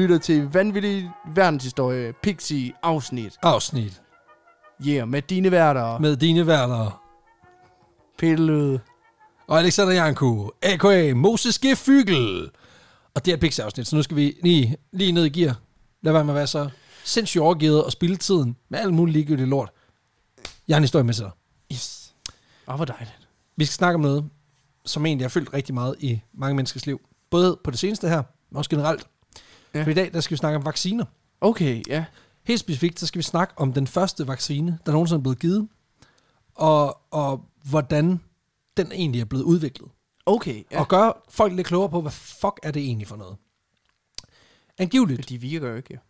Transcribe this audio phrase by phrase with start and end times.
[0.00, 3.38] lytter til Vanvittig Verdenshistorie Pixie afsnit.
[3.42, 4.02] Afsnit
[4.86, 5.98] Yeah, med dine værter.
[5.98, 7.02] med dine værter.
[8.22, 8.80] Løde.
[9.46, 11.14] Og Alexander Janko, a.k.a.
[11.14, 11.76] Moses G.
[11.76, 12.50] Fygel.
[13.14, 15.56] Og det er et Pixie-afsnit, så nu skal vi lige, lige ned i gear.
[16.02, 16.70] Lad være med at være så
[17.04, 19.70] sindssygt overgivet og spille tiden med alt muligt ligegyldigt lort.
[20.68, 21.32] Jeg har en historie med til dig.
[21.72, 22.14] Yes.
[22.68, 23.28] Åh, hvor dejligt.
[23.56, 24.30] Vi skal snakke om noget,
[24.84, 27.00] som egentlig har fyldt rigtig meget i mange menneskers liv.
[27.30, 29.06] Både på det seneste her, men også generelt.
[29.74, 29.82] Ja.
[29.84, 31.04] For i dag, der skal vi snakke om vacciner.
[31.40, 32.04] Okay, ja.
[32.44, 35.68] Helt specifikt, så skal vi snakke om den første vaccine, der nogensinde er blevet givet,
[36.54, 38.20] og, og hvordan
[38.76, 39.90] den egentlig er blevet udviklet.
[40.26, 40.80] Okay, ja.
[40.80, 43.36] Og gøre folk lidt klogere på, hvad fuck er det egentlig for noget.
[44.78, 46.00] Angiveligt, De virker jo ikke.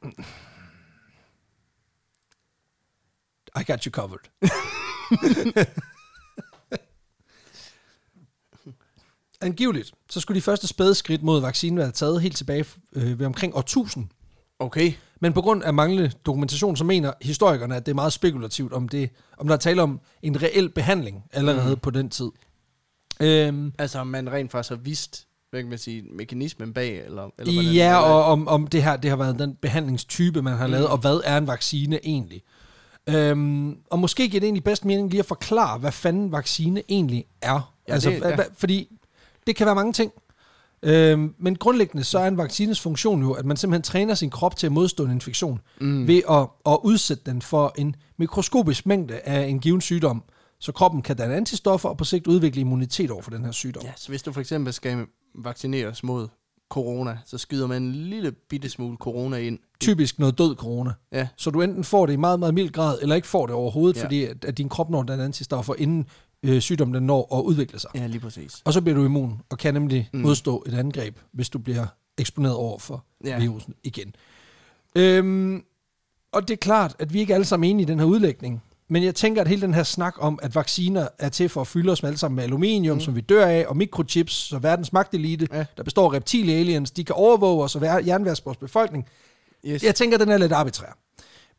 [3.60, 4.30] I got you covered.
[9.40, 13.26] Angiveligt, så skulle de første spæde skridt mod vaccinen være taget helt tilbage øh, ved
[13.26, 14.06] omkring år 1000.
[14.58, 14.92] Okay.
[15.20, 18.88] Men på grund af manglende dokumentation, så mener historikerne, at det er meget spekulativt, om,
[18.88, 21.80] det, om der er tale om en reel behandling allerede mm.
[21.80, 22.30] på den tid.
[23.20, 27.30] Øhm, Altså, om man rent faktisk har vidst, hvad kan man sige, mekanismen bag, eller,
[27.38, 27.96] eller hvordan ja, det er.
[27.96, 31.20] og om, om det her det har været den behandlingstype, man har lavet, og hvad
[31.24, 32.42] er en vaccine egentlig?
[33.08, 37.24] Øhm, og måske giver det egentlig bedst mening lige at forklare, hvad fanden vaccine egentlig
[37.42, 37.74] er.
[37.88, 38.36] Ja, altså, det- ja.
[38.36, 38.88] hva- Fordi
[39.50, 40.12] det kan være mange ting.
[40.82, 44.56] Øhm, men grundlæggende så er en vaccines funktion jo, at man simpelthen træner sin krop
[44.56, 46.06] til at modstå en infektion, mm.
[46.06, 50.22] ved at, at udsætte den for en mikroskopisk mængde af en given sygdom,
[50.58, 53.82] så kroppen kan danne antistoffer og på sigt udvikle immunitet over for den her sygdom.
[53.84, 56.28] Ja, så hvis du for eksempel skal vaccineres mod
[56.70, 59.58] corona, så skyder man en lille bitte smule corona ind.
[59.80, 60.92] Typisk noget død corona.
[61.12, 63.54] Ja, Så du enten får det i meget, meget mild grad, eller ikke får det
[63.54, 64.04] overhovedet, Ja.
[64.04, 66.06] fordi at, at din krop når den antistoffer, inden
[66.42, 67.90] øh, sygdommen den når at udvikle sig.
[67.94, 68.62] ja lige præcis.
[68.64, 70.20] Og så bliver du immun, og kan nemlig Mm.
[70.20, 71.86] modstå et angreb, hvis du bliver
[72.18, 73.38] eksponeret over for Ja.
[73.38, 74.14] virusen igen.
[74.94, 75.64] Øhm,
[76.32, 78.62] og det er klart, at vi ikke alle sammen er enige i den her udlægning.
[78.88, 81.66] Men jeg tænker, at hele den her snak om, at vacciner er til for at
[81.66, 83.00] fylde os med alle sammen med aluminium, mm.
[83.00, 85.64] som vi dør af, og mikrochips, så verdens magtelite, Ja.
[85.76, 89.06] der består af reptile aliens, de kan overvåge os og jernværs vores befolkning.
[89.66, 89.82] Yes.
[89.82, 90.98] Jeg tænker, at den er lidt arbitrær.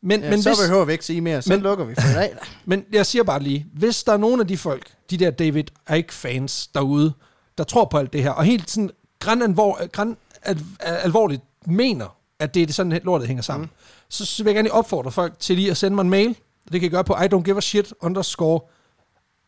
[0.02, 2.20] Men, ja, men så hvis, behøver vi ikke sige mere, så men, lukker vi for
[2.20, 2.28] i
[2.64, 5.64] men jeg siger bare lige, hvis der er nogen af de folk, de der David
[5.96, 7.12] Icke-fans derude,
[7.58, 11.42] der tror på alt det her, og helt sådan græn, alvor, græn al, al, alvorligt
[11.66, 13.76] mener, at det er det sådan, lortet hænger sammen, mm.
[14.08, 16.36] så, så vil jeg gerne opfordre folk til lige at sende mig en mail.
[16.72, 18.60] Det kan I gøre på I don't give a shit underscore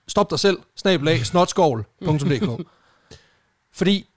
[0.09, 2.67] stop dig selv, snabelag, snotskål.dk.
[3.73, 4.11] Fordi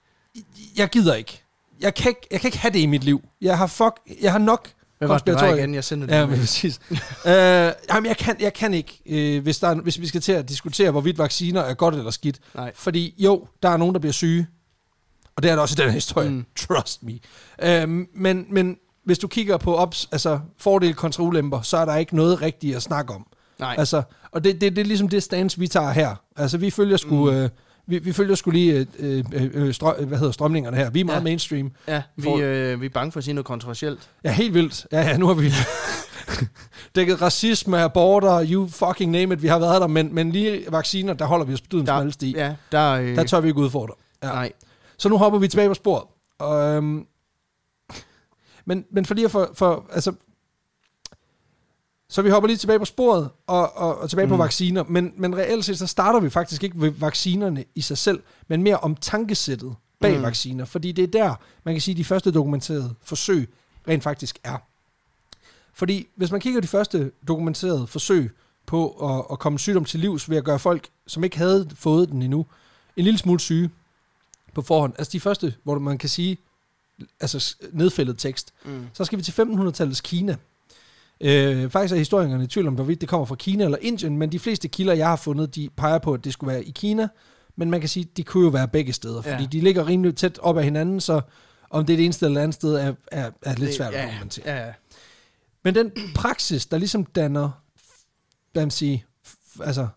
[0.76, 1.42] jeg gider ikke.
[1.80, 3.22] Jeg kan ikke, jeg kan ikke have det i mit liv.
[3.40, 5.74] Jeg har, fuck, jeg har nok Hvad var det, var igen?
[5.74, 6.14] Jeg sender det.
[6.14, 6.80] Ja, men præcis.
[6.90, 6.92] øh,
[7.26, 10.48] jamen, jeg kan, jeg kan ikke, øh, hvis, der er, hvis vi skal til at
[10.48, 12.38] diskutere, hvorvidt vacciner er godt eller skidt.
[12.54, 12.72] Nej.
[12.74, 14.46] Fordi jo, der er nogen, der bliver syge.
[15.36, 16.28] Og det er der også i den her historie.
[16.28, 16.44] Mm.
[16.56, 17.18] Trust me.
[17.62, 21.96] Øh, men, men hvis du kigger på ops, altså fordele kontra ulemper, så er der
[21.96, 23.26] ikke noget rigtigt at snakke om.
[23.58, 23.74] Nej.
[23.78, 26.14] Altså, og det, det, det er ligesom det stance, vi tager her.
[26.36, 27.30] Altså, vi følger sgu...
[27.30, 27.36] Mm.
[27.36, 27.50] Øh,
[27.88, 30.90] vi, vi følger skulle lige øh, øh, øh, strø, hvad hedder strømningerne her.
[30.90, 31.22] Vi er meget Ja.
[31.22, 31.70] mainstream.
[31.88, 34.10] Ja, vi, For- øh, vi er bange for at sige noget kontroversielt.
[34.24, 34.86] Ja, helt vildt.
[34.92, 35.50] Ja, ja, nu har vi
[36.94, 41.14] dækket racisme, aborter, you fucking name it, vi har været der, men, men lige vacciner,
[41.14, 42.34] der holder vi os på dydens Der, sti.
[42.36, 43.94] ja, der, øh, Der tør vi ikke udfordre.
[44.22, 44.28] Ja.
[44.28, 44.52] Nej.
[44.98, 46.04] Så nu hopper vi tilbage på sporet.
[46.76, 47.06] Øhm,
[48.64, 50.12] men, men for lige at for, for altså,
[52.08, 54.30] så vi hopper lige tilbage på sporet og, og, og tilbage mm.
[54.30, 57.98] på vacciner, men, men reelt set, så starter vi faktisk ikke ved vaccinerne i sig
[57.98, 60.22] selv, men mere om tankesættet bag Mm.
[60.22, 63.48] vacciner, fordi det er der, man kan sige, de første dokumenterede forsøg
[63.88, 64.56] rent faktisk er.
[65.72, 68.30] Fordi hvis man kigger på de første dokumenterede forsøg
[68.66, 72.08] på at, at komme sygdom til livs ved at gøre folk, som ikke havde fået
[72.08, 72.46] den endnu,
[72.96, 73.70] en lille smule syge
[74.54, 74.94] på forhånd.
[74.98, 76.38] Altså de første, hvor man kan sige,
[77.20, 78.52] altså nedfældet tekst.
[78.64, 78.86] Mm.
[78.92, 80.36] Så skal vi til 1500-tallets Kina.
[81.20, 84.32] Øh, faktisk er historikerne i tvivl om, hvorvidt det kommer fra Kina eller Indien, men
[84.32, 87.08] de fleste kilder, jeg har fundet, de peger på, at det skulle være i Kina.
[87.56, 89.48] Men man kan sige, at de kunne jo være begge steder, fordi Ja.
[89.52, 91.20] de ligger rimelig tæt op ad hinanden, så
[91.70, 94.00] om det er det ene sted eller andet sted, er, er, er lidt svært at
[94.00, 94.50] ja, dokumentere.
[94.56, 94.72] Ja, ja.
[95.64, 97.50] Men den praksis, der ligesom danner,
[98.52, 99.04] hvad man sige,
[99.60, 99.88] altså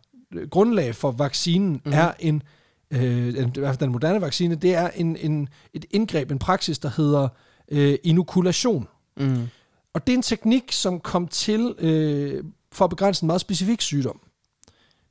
[0.49, 1.81] grundlag for vaccinen, Mhm.
[1.85, 1.99] mm-hmm.
[1.99, 2.43] er en,
[2.91, 6.79] øh, i hvert fald den moderne vaccine, det er en, en, et indgreb, en praksis,
[6.79, 7.27] der hedder
[7.71, 8.87] øh, inokulation.
[9.17, 9.47] Mm.
[9.93, 13.81] Og det er en teknik, som kom til øh, for at begrænse en meget specifik
[13.81, 14.19] sygdom.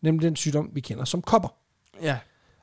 [0.02, 1.48] Nemlig den sygdom, vi kender som kopper.
[2.02, 2.18] Ja.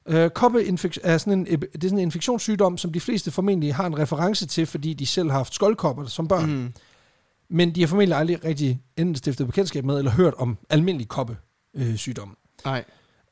[0.05, 3.85] Øh, koppeinfek- er sådan en, det er sådan en infektionssygdom, som de fleste formentlig har
[3.85, 6.51] en reference til, fordi de selv har haft skoldkopper som børn.
[6.51, 6.73] Mm.
[7.49, 12.29] Men de har formentlig aldrig rigtig enten stiftet bekendtskab med, eller hørt om almindelig koppesygdom.
[12.29, 12.65] Øh.
[12.65, 12.83] Nej.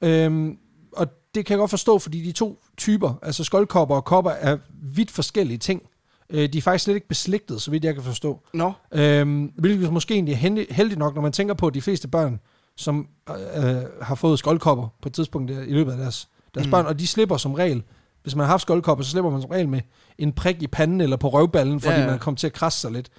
[0.01, 0.57] øhm,
[0.91, 4.57] og det kan jeg godt forstå, fordi de to typer, altså skoldkopper og kopper, er
[4.81, 5.81] vidt forskellige ting.
[6.29, 8.39] Øh, de er faktisk slet ikke beslægtet, så vidt jeg kan forstå.
[8.53, 11.81] Nå, Øhm, hvilket måske egentlig er heldig- heldigt nok, når man tænker på, at de
[11.81, 12.39] fleste børn,
[12.77, 16.71] som øh, har fået skoldkopper på et tidspunkt i løbet af deres, deres Mm.
[16.71, 17.83] børn, og de slipper som regel,
[18.23, 19.81] hvis man har haft skoldkopper, så slipper man som regel med
[20.17, 22.11] en prik i panden eller på røvballen, fordi Ja, ja, ja.
[22.11, 23.09] man kommer til at krasse sig lidt.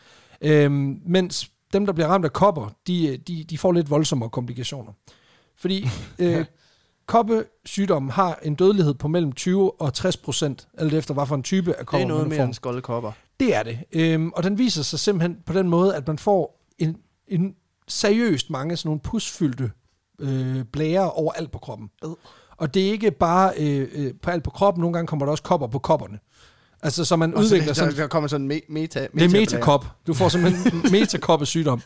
[0.41, 4.93] Øhm, mens dem, der bliver ramt af kopper, de, de, de får lidt voldsommere komplikationer.
[5.57, 5.89] Fordi
[6.19, 6.45] øh,
[7.07, 11.43] koppesygdommen har en dødelighed på mellem 20 og 60 procent, alt efter hvad for en
[11.43, 13.13] type af det kopper er noget mere end skoldkopper.
[13.41, 13.79] Det er det.
[13.93, 16.97] Øhm, og den viser sig simpelthen på den måde, at man får en,
[17.29, 17.55] en
[17.89, 19.71] seriøst mange sådan nogle pusfyldte
[20.19, 21.91] øh, blære overalt på kroppen.
[22.05, 22.11] Øh.
[22.57, 25.31] Og det er ikke bare øh, øh, på alt på kroppen, nogle gange kommer der
[25.31, 26.19] også kopper på kopperne.
[26.83, 27.93] Altså, så man så udvikler der, sådan...
[27.95, 29.87] der, der kommer sådan en me- meta, Det er metakop.
[30.07, 31.83] Du får simpelthen metakoppesygdom.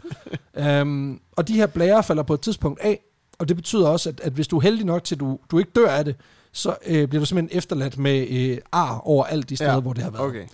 [0.83, 3.01] Um, og de her blære falder på et tidspunkt af,
[3.41, 5.59] og det betyder også, at, at hvis du er heldig nok til, at du, du
[5.59, 6.17] ikke dør af det,
[6.53, 9.93] så øh, bliver du simpelthen efterladt med øh, ar over alt de steder, Ja, hvor
[9.93, 10.25] det har været.
[10.25, 10.45] Okay.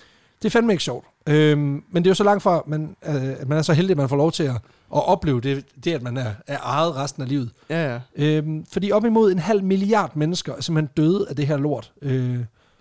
[0.42, 1.06] Det er fandme ikke sjovt.
[1.28, 3.72] Øhm, men det er jo så langt fra, at man, øh, at man er så
[3.72, 4.50] heldig, at man får lov til at,
[4.94, 7.50] at opleve det, det, at man er, er ejet resten af livet.
[7.70, 8.00] Ja, ja.
[8.16, 11.92] Øhm, fordi op imod en halv milliard mennesker er simpelthen døde af det her lort.
[12.02, 12.38] Øh,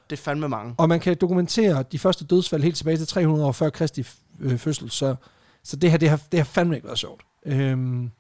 [0.10, 0.74] Det er fandme mange.
[0.78, 4.06] og man kan dokumentere de første dødsfald helt tilbage til 300 år før Kristi
[4.40, 5.16] øh, fødsel, så,
[5.64, 7.22] så det her, det har, det har fandme ikke været sjovt.
[7.46, 8.12] Øhm,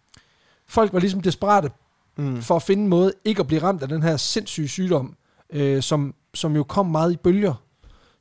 [0.68, 1.70] folk var ligesom desperate
[2.18, 2.42] Mm.
[2.42, 5.16] for at finde en måde ikke at blive ramt af den her sindssyge sygdom,
[5.50, 7.54] øh, som, som jo kom meget i bølger.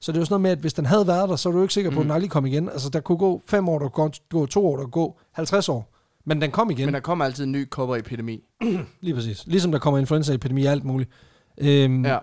[0.01, 1.53] Så det er jo sådan noget med, at hvis den havde været der, så er
[1.53, 2.15] du jo ikke sikker på, at den Mm.
[2.15, 2.69] aldrig kom igen.
[2.69, 5.69] Altså, der kunne gå fem år, der kunne gå to år, der kunne gå 50
[5.69, 5.91] år.
[6.25, 8.41] Men den kom igen, Men der kommer altid en ny kopperepidemi.
[9.01, 9.47] lige præcis.
[9.47, 11.11] Ligesom der kommer influenzaepidemi og alt muligt.
[11.59, 12.19] Øhm, Ja.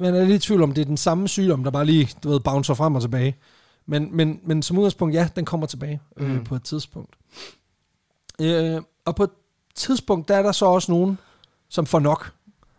[0.00, 2.28] Man er lidt i tvivl om, det er den samme sygdom, der bare lige, du
[2.28, 3.36] ved, bouncer frem og tilbage.
[3.86, 6.44] Men, men, men som udgangspunkt, ja, den kommer tilbage øh, Mm.
[6.44, 7.16] på et tidspunkt.
[8.40, 9.30] Øh, og på et
[9.76, 11.18] tidspunkt, der er der så også nogen,
[11.68, 12.32] som får nok.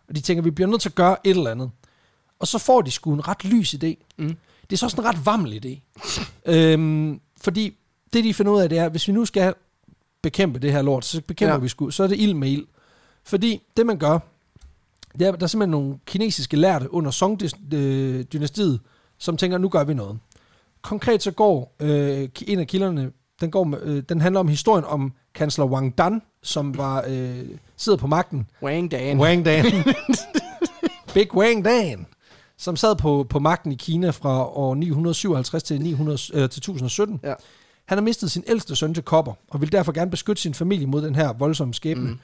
[0.10, 1.72] Og de tænker, vi bliver nødt til at gøre et eller andet.
[2.40, 4.14] Og så får de sgu en ret lys idé.
[4.18, 4.36] Mm.
[4.70, 6.02] Det er så også en ret vammel idé.
[6.46, 7.78] øhm, fordi
[8.14, 9.54] det, de finder ud af, det er, hvis vi nu skal
[10.22, 11.60] bekæmpe det her lort, så bekæmper Ja.
[11.60, 12.66] vi sgu, så er det ild med ild.
[13.24, 14.20] Fordi det, man gør,
[15.20, 18.80] det er, der er simpelthen nogle kinesiske lærte under Song-dynastiet,
[19.18, 20.20] som tænker, nu gør vi noget.
[20.82, 23.12] Konkret så går øh, en af kilderne,
[23.42, 27.46] den, går, med- øh, den handler om historien om kansler Wang Dan, som var øh,
[27.78, 28.48] sidder på magten.
[28.64, 29.20] Wang Dan.
[29.20, 29.66] Wang Dan.
[31.14, 32.06] Big Wang Dan.
[32.58, 37.20] Som sad på, på magten i Kina fra år 957 til, 900, øh, til 1017.
[37.24, 37.34] Ja.
[37.86, 40.88] Han har mistet sin ældste søn til kopper, og vil derfor gerne beskytte sin familie
[40.88, 42.10] mod den her voldsomme skæbne.
[42.10, 42.20] Mm.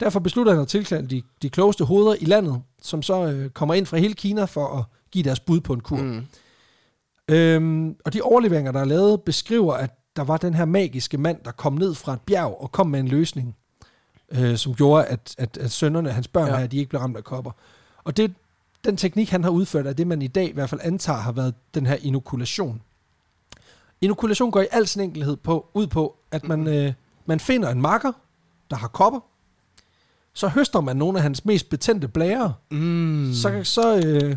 [0.00, 3.74] Derfor beslutter han at tilkalde de, de klogeste hoveder i landet, som så øh, kommer
[3.74, 5.96] ind fra hele Kina for at give deres bud på en kur.
[5.96, 6.26] Mm.
[7.28, 11.38] Øhm, og de overleveringer, der er lavet, beskriver, at der var den her magiske mand,
[11.44, 13.56] der kom ned fra et bjerg og kom med en løsning,
[14.32, 16.56] øh, som gjorde, at, at, at sønnerne, hans børn Ja.
[16.58, 17.50] her, de ikke blev ramt af kopper.
[18.04, 18.34] Og det,
[18.84, 21.32] den teknik, han har udført, er det, man i dag i hvert fald antager har
[21.32, 22.82] været den her inokulation.
[24.00, 26.92] Inokulation går i al sin enkelhed på, ud på, at man, øh,
[27.26, 28.12] man finder en marker,
[28.70, 29.20] der har kopper,
[30.32, 33.30] så høster man nogle af hans mest betændte blære, Mm.
[33.34, 34.36] så, så, øh,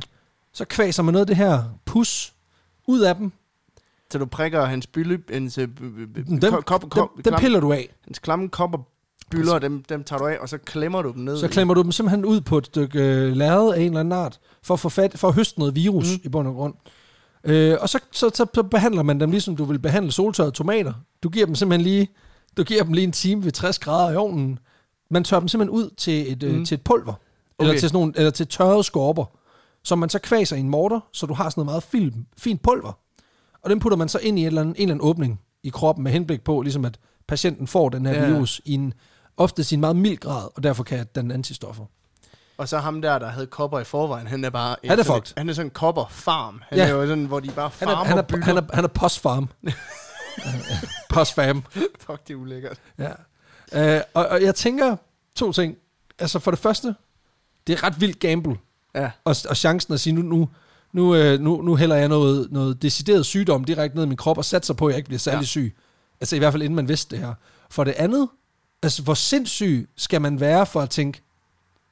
[0.54, 2.34] så kvaser man noget af det her pus
[2.88, 3.32] ud af dem.
[4.12, 5.80] Så du prikker hans bylle, hans, øh, b-
[6.14, 7.90] b- Dem, kop, kop, dem, kop, dem klam- piller du af.
[8.06, 8.78] hans klamme kopper
[9.32, 11.38] byller, dem, dem tager du af, og så klemmer du dem ned.
[11.38, 14.12] Så klemmer du dem simpelthen ud på et stykke øh, lærred af en eller anden
[14.12, 16.22] art, for at, få fat, for at høste noget virus Mm.
[16.24, 16.74] i bund og grund.
[17.44, 20.94] Øh, og så, så, så, så behandler man dem, ligesom du vil behandle soltørrede tomater.
[21.24, 22.10] Du giver dem simpelthen lige,
[22.58, 24.60] du giver dem lige en time ved 60 grader i ovnen.
[25.10, 26.50] Man tørrer dem simpelthen ud til et, mm.
[26.50, 26.60] Mm.
[26.60, 27.14] øh, til et pulver.
[27.60, 27.80] Eller, Okay.
[27.80, 29.26] til sådan nogle, eller til tørrede skorper,
[29.84, 32.62] som man så kvaser i en morter, så du har sådan noget meget film, fint
[32.62, 32.98] pulver.
[33.64, 35.70] Og den putter man så ind i et eller andet, en eller anden åbning i
[35.70, 38.28] kroppen med henblik på, ligesom at patienten får den her ja.
[38.34, 38.94] virus i en
[39.38, 41.86] ofte en meget mild grad, og derfor kan den antistoffer.
[42.58, 44.76] Og så ham der, der havde kopper i forvejen, han er bare...
[44.86, 45.34] Han er sådan- fucked.
[45.38, 46.62] Han er sådan en kopper farm.
[46.70, 46.86] Han Ja.
[46.88, 48.88] er jo sådan, hvor de bare Han er, farmer han er, han er, han er
[48.88, 49.50] postfarm.
[51.10, 51.64] Postfam.
[52.00, 52.78] Fuck, det er ulækkert.
[53.00, 53.98] Ja.
[53.98, 54.96] Uh, og, og jeg tænker
[55.36, 55.76] to ting.
[56.20, 56.96] Altså for det første,
[57.68, 58.58] det er ret vildt gamble.
[58.96, 59.12] Ja.
[59.26, 60.50] Og, og chancen at sige, nu, nu,
[60.94, 64.38] nu, øh, nu, nu hælder jeg noget, noget decideret sygdom direkte ned i min krop
[64.38, 65.46] og satser på, at jeg ikke bliver særlig ja.
[65.46, 65.76] syg.
[66.22, 67.34] Altså i hvert fald inden man vidste det her.
[67.70, 68.30] For det andet,
[68.84, 71.22] altså hvor sindssyg skal man være for at tænke,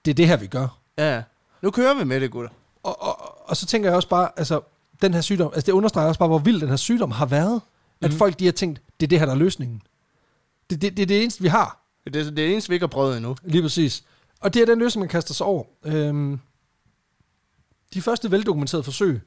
[0.05, 0.77] det er det her, vi gør.
[0.98, 1.24] Ja.
[1.62, 2.50] Nu kører vi med det, gutter.
[2.84, 4.62] Og, og, og så tænker jeg også bare, altså
[5.01, 7.62] den her sygdom, altså det understreger også bare, hvor vild den her sygdom har været.
[8.01, 8.17] At Mhm.
[8.17, 9.81] folk de har tænkt, det er det her, der er løsningen.
[10.69, 11.81] Det, det, det er det eneste, vi har.
[12.05, 13.36] Det er det er det eneste, vi ikke har prøvet endnu.
[13.43, 14.03] Lige præcis.
[14.41, 15.63] Og det er den løsning, man kaster sig over.
[15.86, 16.39] Øhm,
[17.93, 19.22] de første veldokumenterede forsøg,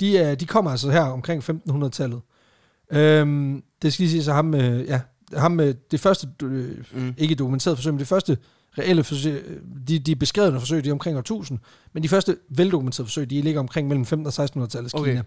[0.00, 2.20] de, er, de kommer altså her omkring 1500-tallet.
[2.90, 5.00] Øhm, det skal lige sige, så ham, øh, ja,
[5.36, 7.14] ham med det første, øh, Mm.
[7.18, 8.38] ikke dokumenterede forsøg, men det første
[8.78, 9.56] reelle forsøg, øh,
[9.88, 11.58] de, de beskrevne forsøg, de er omkring år 1000,
[11.92, 15.10] men de første veldokumenterede forsøg, de ligger omkring mellem 1500 og 1600-tallets Okay.
[15.10, 15.22] Kina.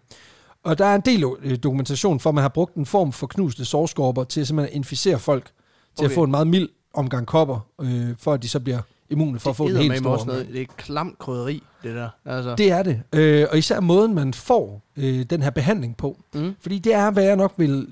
[0.64, 3.28] Og der er en del øh, dokumentation for, at man har brugt en form for
[3.28, 5.52] knuste sårskorper til simpelthen at inficere folk, til
[5.98, 6.06] okay.
[6.06, 9.50] at få en meget mild omgang kopper, øh, for at de så bliver immune for
[9.50, 12.10] at få det den helt med store også noget, det er klamt krydderi, det der.
[12.26, 12.56] Altså.
[12.56, 13.02] Det er det.
[13.14, 16.20] Øh, og især måden, man får øh, den her behandling på.
[16.34, 16.56] Mm.
[16.60, 17.88] Fordi det er, hvad jeg nok vil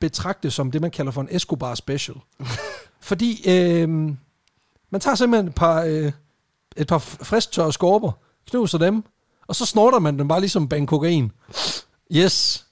[0.00, 2.16] betragte som det, man kalder for en Escobar special.
[3.00, 3.88] Fordi øh,
[4.90, 6.12] man tager simpelthen et par, øh,
[6.76, 8.12] et par frisk tørre skorper,
[8.50, 9.04] knuser dem,
[9.46, 11.32] og så snorter man dem bare ligesom bag kokain.
[12.12, 12.66] Yes.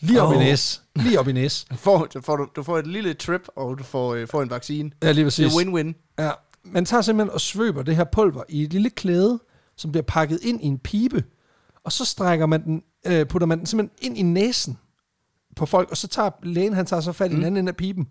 [0.00, 0.40] Lige op i Åh.
[0.42, 0.82] næs.
[0.96, 1.64] Lige op i næs.
[1.70, 4.50] Du får, du, får, du får et lille trip, og du får, øh, får en
[4.50, 4.90] vaccine.
[5.02, 5.54] Ja, lige Det præcis.
[5.54, 6.14] er win-win.
[6.18, 6.30] Ja,
[6.64, 9.38] man tager simpelthen og svøber det her pulver i et lille klæde,
[9.76, 11.24] som bliver pakket ind i en pibe,
[11.84, 14.78] og så strækker man den, øh, putter man den simpelthen ind i næsen
[15.60, 17.76] på folk, og så tager lægen, han tager så fat i den anden ende af
[17.76, 18.08] piben,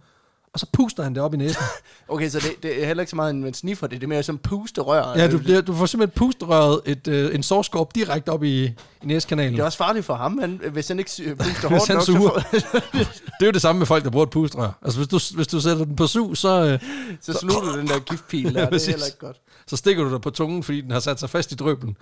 [0.54, 1.64] og så puster han det op i næsen.
[2.08, 4.24] Okay, så det, det er heller ikke så meget en sniffer det, det er mere
[4.24, 5.18] som pusterør.
[5.18, 8.74] ja, du, bliver, du får simpelthen pusterøret et, øh, en sårskorp direkte op i, i
[9.04, 9.54] næskanalen.
[9.54, 12.30] Det er også farligt for ham, han, hvis han ikke puster hårdt nok, suger.
[13.40, 14.72] Det er jo det samme med folk, der bruger et pusterør.
[14.82, 16.80] Altså, hvis du, hvis du sætter den på su, så, øh,
[17.22, 18.62] så slutter den der giftpil der.
[18.62, 18.88] det præcis.
[18.88, 19.38] er heller ikke godt.
[19.68, 21.98] så stikker du dig på tungen, fordi den har sat sig fast i drøben.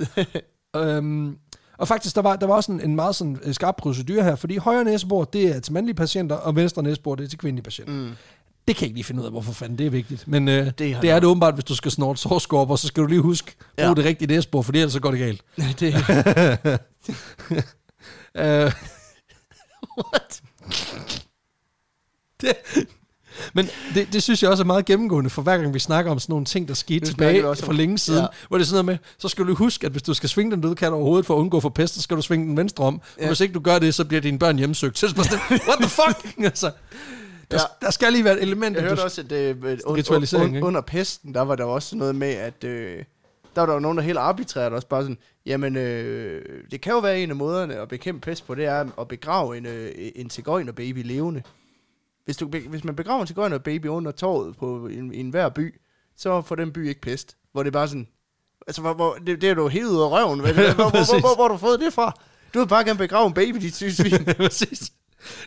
[0.75, 1.37] øhm,
[1.77, 4.35] og faktisk, der var, der var også en, en meget sådan, øh, skarp procedure her,
[4.35, 7.63] fordi højre næsebor, det er til mandlige patienter, og venstre næsebor, det er til kvindelige
[7.63, 7.93] patienter.
[7.93, 8.11] Mm.
[8.67, 10.27] Det kan jeg ikke lige finde ud af, hvorfor fanden det er vigtigt.
[10.27, 11.21] Men øh, det, Det er nok.
[11.21, 13.93] det åbenbart, hvis du skal snorte sårskorper, så skal du lige huske, brug Ja.
[13.93, 15.41] det rigtige næsebor, for ellers så går det galt.
[15.79, 15.93] det,
[18.37, 18.43] Øh,
[20.05, 20.41] what?
[22.41, 22.53] det,
[23.53, 26.19] men det, det synes jeg også er meget gennemgående, for hver gang vi snakker om
[26.19, 28.27] sådan nogle ting, der skete snakker tilbage også for længe siden, ja.
[28.47, 30.51] Hvor det er sådan noget med, så skal du huske, at hvis du skal svinge
[30.51, 32.57] den døde kat over hovedet for at undgå for pest, så skal du svinge den
[32.57, 33.01] venstre om.
[33.17, 33.21] Ja.
[33.23, 34.99] Og hvis ikke du gør det, så bliver dine børn hjemsøgt.
[34.99, 35.17] Så det
[35.67, 36.37] what the fuck?
[36.45, 36.71] altså,
[37.51, 37.85] der, Ja.
[37.85, 39.55] der skal lige være et element, Jeg hørte du, også, at øh,
[39.87, 43.03] un, un, un, under pesten, der var der også noget med, at øh,
[43.55, 46.41] der var der jo nogen, der helt arbitrært også bare sådan, jamen, øh,
[46.71, 49.57] det kan jo være en af måderne at bekæmpe pest på, det er at begrave
[49.57, 51.41] en, øh, en cigøjnerbaby levende.
[52.27, 55.81] Hvis, du, hvis man begraver en cigøjnerbaby under torvet på en, i enhver by,
[56.17, 57.37] så får den by ikke pest.
[57.51, 58.07] Hvor det er bare sådan,
[58.67, 60.39] altså, hvor, hvor, det, det er du helt ud af røven.
[60.43, 62.19] Hvor, hvor, hvor, hvor, hvor, hvor, har du fået det fra?
[62.53, 64.25] Du vil bare gerne begrave en baby, dit syge svin.
[64.37, 64.91] Præcis.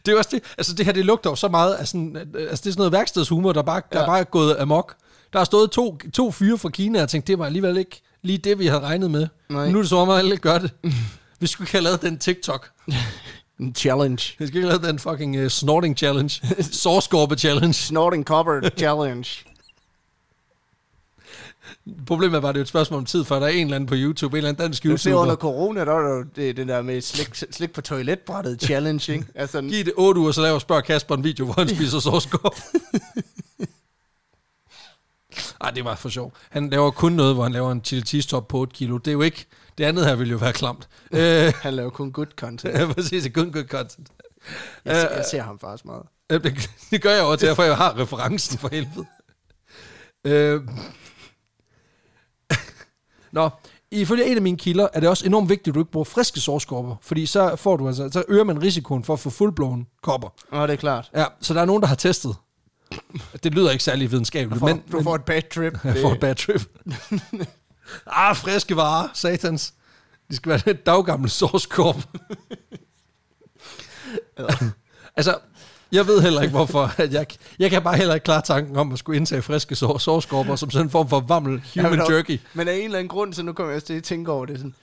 [0.07, 2.33] Det er også det, altså det her, det lugter jo så meget af sådan, altså
[2.35, 3.99] det er sådan noget værkstedshumor, der bare, ja.
[3.99, 4.97] der bare er gået amok.
[5.33, 8.39] Der har stået to, to fyre fra Kina og tænkt, det var alligevel ikke lige
[8.39, 9.29] det, vi havde regnet med.
[9.49, 9.71] Nej.
[9.71, 10.71] Nu er det så om, at alle gør det.
[11.41, 12.71] Vi skulle ikke have lavet den TikTok.
[13.61, 14.35] En challenge.
[14.39, 16.41] Vi skal ikke lavet den fucking uh, snorting challenge.
[16.83, 17.75] Sårskorpe challenge.
[17.75, 19.29] Snorting copper challenge.
[22.07, 23.89] Problemet er bare, det er et spørgsmål om tid, for der er en eller anden
[23.89, 25.41] på YouTube, en eller anden dansk Du ser under YouTuber.
[25.41, 29.25] corona, der var jo det, det der med slik, slik på toiletbrættet challenge, ikke?
[29.35, 32.55] Altså, Giv det 8 uger, så laver spørg Kasper en video, hvor han spiser sårskorp.
[35.61, 36.33] Ej, det var for sjov.
[36.51, 38.97] Han laver kun noget, hvor han laver en chili cheese top på 8 kilo.
[38.99, 39.47] Det er jo ikke...
[39.79, 40.89] Det andet her ville jo være klamt.
[41.13, 42.75] Øh, han laver kun good content.
[42.79, 44.09] ja, præcis, det er kun good content.
[44.85, 46.03] Jeg, ser, jeg ser ham faktisk meget.
[46.33, 49.07] Øh, Det, det gør jeg også, derfor jeg har referencen for helvede.
[50.25, 50.61] Øh.
[53.33, 53.51] Nå,
[53.91, 56.41] ifølge en af mine kilder er det også enormt vigtigt, at du ikke bruger friske
[56.41, 60.29] sårskorper, fordi så får du altså, så øger man risikoen for at få fuldblåen kopper.
[60.53, 61.11] Åh, det er klart.
[61.15, 62.37] Ja, så der er nogen, der har testet.
[63.43, 65.85] Det lyder ikke særlig videnskabeligt, For, men, du får et bad trip.
[65.85, 66.61] jeg får et bad trip.
[68.07, 69.75] Ah, friske varer, satans.
[70.31, 71.97] De skal være et daggammelt sårskorp.
[75.17, 75.39] altså,
[75.93, 76.93] jeg ved heller ikke, hvorfor.
[76.97, 77.27] At jeg,
[77.59, 80.71] jeg kan bare heller ikke klare tanken om at skulle indtage friske sår, sårskorper som
[80.71, 82.41] sådan en form for vammel human men, jerky.
[82.55, 84.47] Men af en eller anden grund, så nu kommer jeg også til at tænke over
[84.47, 84.57] det.
[84.57, 84.75] Sådan,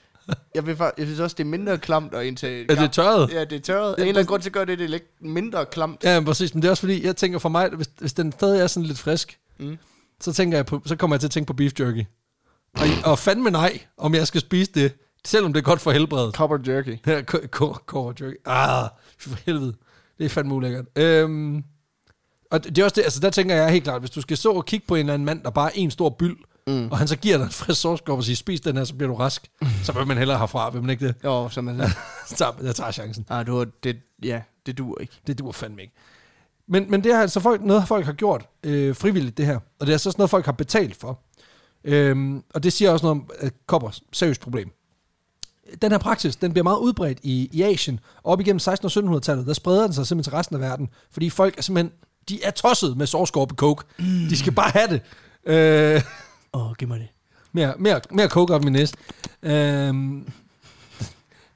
[0.54, 2.70] jeg, vil, jeg synes også, det er mindre klamt at indtage...
[2.70, 3.30] Er det tørret?
[3.32, 3.94] Ja, det er tørret.
[3.94, 6.04] Af en eller anden grund, så gør det det lidt mindre klamt.
[6.04, 6.54] Ja, men præcis.
[6.54, 8.86] Men det er også fordi, jeg tænker for mig, hvis, hvis den stadig er sådan
[8.86, 9.78] lidt frisk, Mm.
[10.20, 12.04] så, tænker jeg på, så kommer jeg til at tænke på beef jerky.
[12.74, 14.92] Og, og fandme nej, om jeg skal spise det,
[15.24, 16.34] selvom det er godt for helbredet.
[16.34, 16.98] Copper jerky.
[17.06, 17.22] Ja,
[17.86, 18.36] Cover jerky.
[18.46, 19.74] Ah, for helvede.
[20.18, 20.84] Det er fandme ulækkert.
[20.96, 21.64] Øhm,
[22.50, 24.52] og det er også det, altså der tænker jeg helt klart, hvis du skal så
[24.52, 26.88] og kigge på en eller anden mand, der bare er en stor byld, mm.
[26.90, 29.08] og han så giver dig en frisk sovskop og siger, spis den her, så bliver
[29.08, 29.50] du rask,
[29.84, 31.14] så vil man hellere herfra, vil man ikke det?
[31.24, 31.82] Jo, som man
[32.36, 33.26] Så jeg tager chancen.
[33.28, 35.20] ah, du det, ja, det duer ikke.
[35.26, 35.94] Det duer fandme ikke.
[36.68, 39.56] Men, men det er altså folk, noget, folk har gjort øh, frivilligt, det her.
[39.56, 41.20] Og det er altså også noget, folk har betalt for.
[41.88, 44.70] Øhm, og det siger også noget om, at kopper seriøst problem.
[45.82, 48.00] Den her praksis, den bliver meget udbredt i, i Asien.
[48.22, 50.88] Og op igennem 1600- og 1700-tallet, der spreder den sig simpelthen til resten af verden.
[51.10, 51.92] Fordi folk er simpelthen,
[52.28, 53.84] de er tosset med sårskorpe coke.
[53.98, 54.04] Mm.
[54.04, 55.00] De skal bare have det.
[55.46, 56.02] Øh,
[56.54, 57.08] Åh, oh, giv mig det.
[57.52, 58.96] mere, mere, mere coke op min næste.
[59.42, 60.28] Øhm,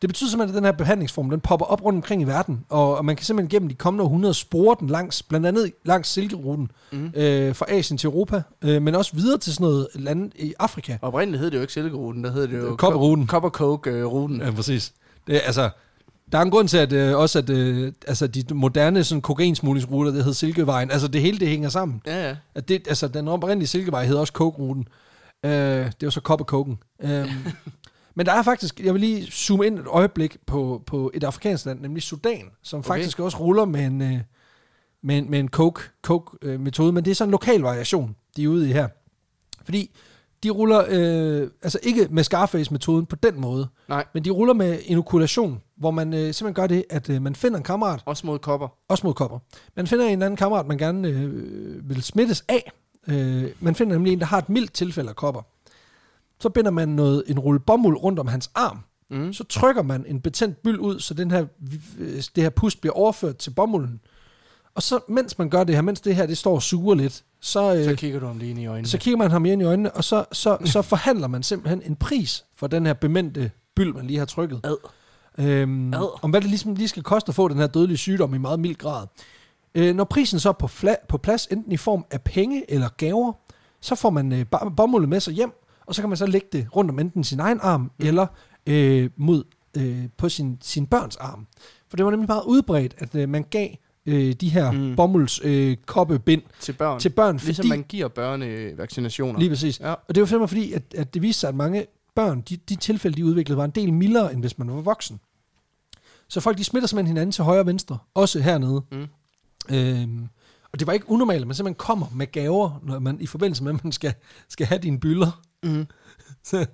[0.03, 2.97] det betyder simpelthen, at den her behandlingsform, den popper op rundt omkring i verden, og,
[2.97, 6.71] og man kan simpelthen gennem de kommende århundreder spore den langs, blandt andet langs Silkeruten,
[6.93, 7.13] mm.
[7.15, 10.97] øh, fra Asien til Europa, øh, men også videre til sådan noget lande i Afrika.
[11.03, 12.77] Oprindeligt hed det jo ikke Silkeruten, der hed det jo...
[12.77, 13.27] Kopperruten.
[13.27, 14.41] Copper Coke-ruten.
[14.41, 14.93] Ja, præcis.
[15.27, 15.71] Det altså,
[16.33, 20.11] Der er en grund til, at øh, også at, øh, altså, de moderne sådan, kokainsmuglingsruter,
[20.11, 22.03] det hedder Silkevejen, altså det hele det hænger sammen.
[22.07, 22.37] Ja, ja.
[22.55, 24.89] At det, altså, den oprindelige Silkevej hedder også Coke-ruten.
[25.45, 26.79] Øh, det var så Koppe Koken.
[27.03, 27.33] Øh,
[28.14, 31.66] men der er faktisk, jeg vil lige zoome ind et øjeblik på, på et afrikansk
[31.66, 32.88] land, nemlig Sudan, som Okay.
[32.88, 34.19] faktisk også ruller med en, øh,
[35.02, 38.49] med en, med en Coke, Coke-metode, men det er sådan en lokal variation, de er
[38.49, 38.88] ude i her.
[39.64, 39.90] Fordi
[40.42, 44.78] de ruller, øh, altså ikke med Scarface-metoden på den måde, Nej, men de ruller med
[44.85, 48.38] inokulation, hvor man øh, simpelthen gør det, at øh, man finder en kammerat, også mod
[48.38, 48.69] kopper.
[48.88, 49.38] også mod kopper.
[49.76, 52.73] Man finder en anden kammerat, man gerne øh, vil smittes af.
[53.09, 55.42] Øh, man finder nemlig en, der har et mildt tilfælde af kopper.
[56.43, 58.79] Så binder man noget, en rulle bomuld rundt om hans arm.
[59.11, 59.33] Mm.
[59.33, 61.47] Så trykker man en betændt byld ud, så den her,
[61.99, 64.01] øh, det her pust bliver overført til bomulden.
[64.75, 67.25] Og så, mens man gør det her, mens det her det står og suger lidt,
[67.41, 68.89] så, øh, Så kigger du ham lige ind i øjnene.
[68.89, 71.97] så kigger man ham ind i øjnene, og så, så, så forhandler man simpelthen en
[71.97, 74.61] pris for den her bemændte byld, man lige har trykket.
[74.65, 74.77] Ad.
[75.39, 76.19] Øhm, Ad.
[76.23, 78.61] om hvad det ligesom lige skal koste at få den her dødelige sygdom i meget
[78.61, 79.07] mild grad.
[79.75, 82.89] Øh, når prisen så er på, fla- på plads, enten i form af penge eller
[82.97, 83.33] gaver,
[83.81, 84.45] så får man øh,
[84.77, 85.53] bomuldet med sig hjem,
[85.93, 88.07] og så kan man så lægge det rundt om enten sin egen arm, mm.
[88.07, 88.27] eller
[88.67, 89.45] øh, mod
[89.77, 91.47] øh, på sin, sin børns arm.
[91.89, 93.69] For det var nemlig meget udbredt, at øh, man gav
[94.07, 94.79] øh, de her Mm.
[94.79, 94.97] mm.
[94.97, 95.77] bomulds øh,
[96.61, 97.01] Til børn.
[97.01, 97.69] til børn, Ligesom fordi...
[97.69, 99.39] man giver børnevaccinationer.
[99.39, 99.81] Lige præcis.
[99.81, 99.93] Ja.
[99.93, 102.77] Og det var simpelthen fordi, at, at det viste sig, at mange børn, de, de
[102.77, 105.21] tilfælde, de udviklede, var en del mildere, end hvis man var voksen.
[106.29, 108.83] Så folk, de smitter simpelthen hinanden til højre og venstre, også hernede.
[108.93, 109.07] Mm.
[109.77, 110.29] Øhm,
[110.73, 113.65] og det var ikke unormalt, at man simpelthen kommer med gaver, når man, i forbindelse
[113.65, 114.15] med, at man skal,
[114.49, 115.41] skal have dine bylder.
[115.62, 115.87] Mm.
[116.45, 116.66] så,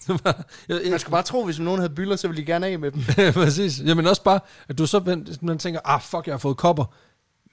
[0.00, 2.46] så var, jeg, jeg, Man skulle bare tro, hvis nogen havde bylder, så ville de
[2.46, 3.02] gerne af med dem.
[3.42, 3.80] præcis.
[3.80, 6.84] Jamen også bare, at du så man tænker, ah fuck, jeg har fået kopper.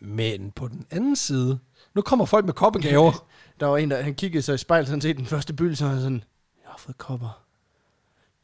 [0.01, 1.60] Men på den anden side,
[1.96, 3.25] nu kommer folk med koppegaver.
[3.60, 5.88] Der var en, der han kiggede sig i spejlet, sådan set den første byld, så
[5.88, 6.24] han sådan,
[6.63, 7.39] jeg har fået kopper.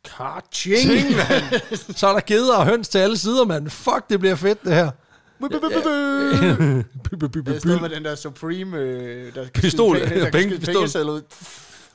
[0.08, 1.16] Ka-ching!
[1.98, 3.70] så er der geder og høns til alle sider, mand.
[3.70, 4.92] Fuck, det bliver fedt, det her.
[5.42, 5.54] Det
[7.66, 9.96] er med den der Supreme, øh, der kan Pistol.
[10.00, 11.22] penge- der kan Penge- skyde pistol.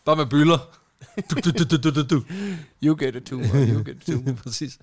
[0.04, 0.58] Bare med byller.
[1.30, 2.22] Du, du, du, du, du, du.
[2.82, 3.68] You get too, man.
[3.68, 4.34] you get it too.
[4.44, 4.78] Præcis.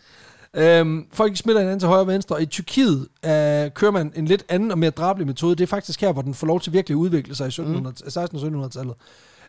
[0.53, 3.31] Øhm, folk smitter hinanden til højre og venstre, og i Tyrkiet øh,
[3.71, 5.55] kører man en lidt anden og mere drabelig metode.
[5.55, 7.93] Det er faktisk her, hvor den får lov til virkelig at udvikle sig i 1700,
[7.93, 8.95] 1600 og 1700-tallet.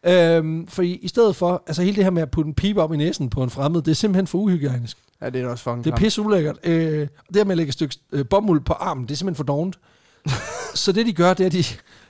[0.06, 2.82] Øhm, for i, i stedet for, altså hele det her med at putte en pibe
[2.82, 4.98] op i næsen på en fremmed, det er simpelthen for uhygiejnisk.
[5.20, 6.56] Ja, det er også fucking Det er pisse ulækkert.
[6.64, 9.16] Øh, og det her med at lægge et stykke øh, bomuld på armen, det er
[9.16, 9.78] simpelthen for dovent.
[10.74, 11.64] så det de gør, det er, at de,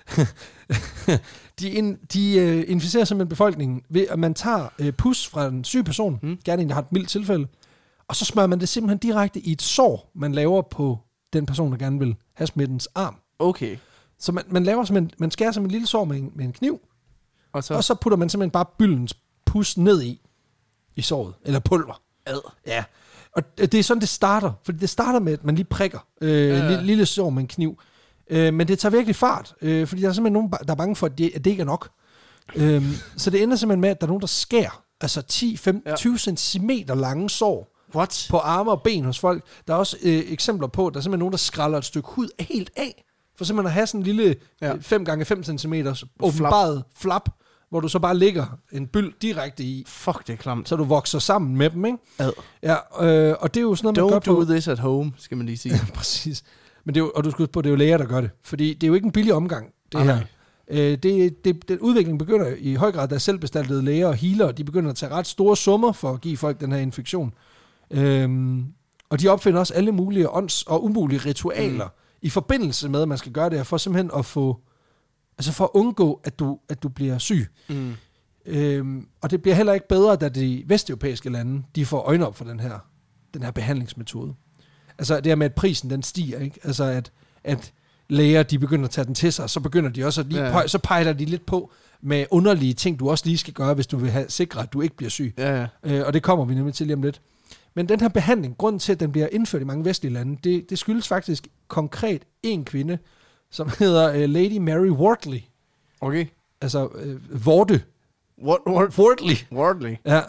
[1.61, 5.65] de, in, de øh, inficerer simpelthen befolkningen ved, at man tager øh, pus fra en
[5.65, 6.39] syg person, Mm.
[6.45, 7.47] gerne en, der har et mildt tilfælde,
[8.09, 10.99] og så smører man det simpelthen direkte i et sår, man laver på
[11.33, 13.17] den person, der gerne vil have smittens arm.
[13.39, 13.77] Okay.
[14.19, 16.53] Så man, man laver simpelthen, man skærer som en lille sår med en, med en
[16.53, 16.81] kniv,
[17.53, 17.75] Og så...
[17.75, 19.15] og så putter man simpelthen bare byldens
[19.47, 20.21] pus ned i,
[20.97, 22.03] i såret, eller pulver.
[22.27, 22.41] Ad.
[22.67, 22.85] Ja,
[23.37, 24.53] og det er sådan, det starter.
[24.65, 26.63] For det starter med, at man lige prikker øh, ja.
[26.63, 27.81] en lille, lille sår med en kniv.
[28.33, 30.97] Øh, men det tager virkelig fart, øh, fordi der er simpelthen nogen, der er bange
[30.97, 31.89] for, at det, at det ikke er nok.
[32.57, 32.85] Øh,
[33.17, 35.91] så det ender simpelthen med, at der er nogen, der skærer altså 10, 15, Ja.
[35.91, 35.97] ja.
[35.97, 38.27] 20 cm lange sår What?
[38.31, 39.45] på arme og ben hos folk.
[39.69, 42.09] Der er også øh, eksempler på, at der er simpelthen nogen, der skræller et stykke
[42.09, 43.05] hud helt af,
[43.39, 44.67] for simpelthen at have sådan en lille Ja.
[44.69, 44.75] ja.
[44.81, 45.75] 5 gange 5 cm
[46.21, 47.29] åbenbaret flap,
[47.71, 50.69] hvor du så bare lægger en byld direkte i, Fuck, det er klamt.
[50.69, 51.99] så du vokser sammen med dem, ikke?
[52.19, 52.31] Ad.
[52.63, 52.75] Ja,
[53.07, 54.41] øh, og det er jo sådan noget, man Don't gør på...
[54.45, 55.75] do this at home, skal man lige sige.
[55.95, 56.45] Præcis.
[56.85, 58.31] Men det er jo, og du skal på, det er jo læger, der gør det.
[58.43, 60.15] Fordi det er jo ikke en billig omgang, det Nej, her.
[60.15, 60.27] nej.
[60.69, 64.65] Øh, det, det, den udvikling begynder i høj grad, da selvbestaltede læger og healer, de
[64.65, 67.35] begynder at tage ret store summer for at give folk den her infektion.
[67.91, 68.67] Øhm,
[69.11, 72.19] og de opfinder også alle mulige ånds- og umulige ritualer mm.
[72.23, 74.61] i forbindelse med, at man skal gøre det her, for simpelthen at få,
[75.39, 77.47] altså for at undgå, at du, at du bliver syg.
[77.69, 77.93] Mm.
[78.47, 82.37] Øhm, og det bliver heller ikke bedre, da de vesteuropæiske lande, de får øjne op
[82.37, 82.79] for den her,
[83.35, 84.35] den her behandlingsmetode.
[84.99, 86.61] Altså det her med, at prisen den stiger, ikke?
[86.65, 87.13] Altså at,
[87.45, 87.73] at
[88.09, 90.59] læger, de begynder at tage den til sig, så begynder de også at lige Ja,
[90.59, 90.67] ja.
[90.67, 93.97] så peger de lidt på med underlige ting, du også lige skal gøre, hvis du
[93.97, 95.35] vil have, sikre, at du ikke bliver syg.
[95.39, 95.67] Ja, ja.
[95.83, 97.21] Øh, og det kommer vi nemlig til lige om lidt.
[97.75, 100.71] Men den her behandling, grunden til, at den bliver indført i mange vestlige lande, det,
[100.71, 102.99] det skyldes faktisk konkret en kvinde,
[103.51, 105.41] som hedder uh, Lady Mary Wortley.
[106.01, 106.27] Okay.
[106.61, 107.83] Altså uh, Vorte.
[108.45, 108.61] What,
[108.99, 109.37] Wortley.
[109.53, 109.97] Wardley.
[110.07, 110.21] Ja,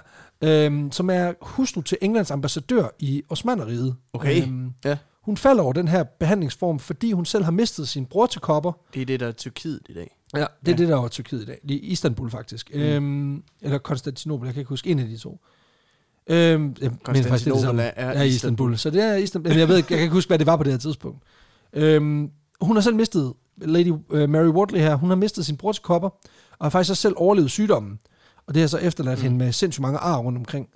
[0.43, 3.95] øhm, som er hustru til Englands ambassadør i Osmaneriet.
[4.13, 4.43] Okay.
[4.43, 4.97] Øhm, Ja.
[5.21, 8.71] hun falder over den her behandlingsform, fordi hun selv har mistet sin bror til kopper.
[8.93, 10.17] Det er det, der er Tyrkiet i dag.
[10.33, 10.73] Ja, det er Ja.
[10.73, 11.59] det, der var Tyrkiet i dag.
[11.63, 12.71] I Istanbul faktisk.
[12.73, 12.79] Mm.
[12.81, 15.39] Øhm, eller Konstantinopel, jeg kan ikke huske en af de to.
[16.27, 17.81] Øhm, jeg mener faktisk, det er det samme.
[17.83, 18.77] er, er Ja, i Istanbul.
[18.77, 19.51] Så det er Istanbul.
[19.53, 21.23] Jeg ved ikke, jeg kan ikke huske, hvad det var på det her tidspunkt.
[21.73, 22.29] Øhm,
[22.61, 25.83] hun har selv mistet, Lady uh, Mary Wortley her, hun har mistet sin bror til
[25.83, 26.09] kopper,
[26.59, 27.99] og har faktisk også selv overlevet sygdommen.
[28.47, 29.23] Og det har så efterladt Mm.
[29.23, 30.67] hende med sindssygt mange ar rundt omkring.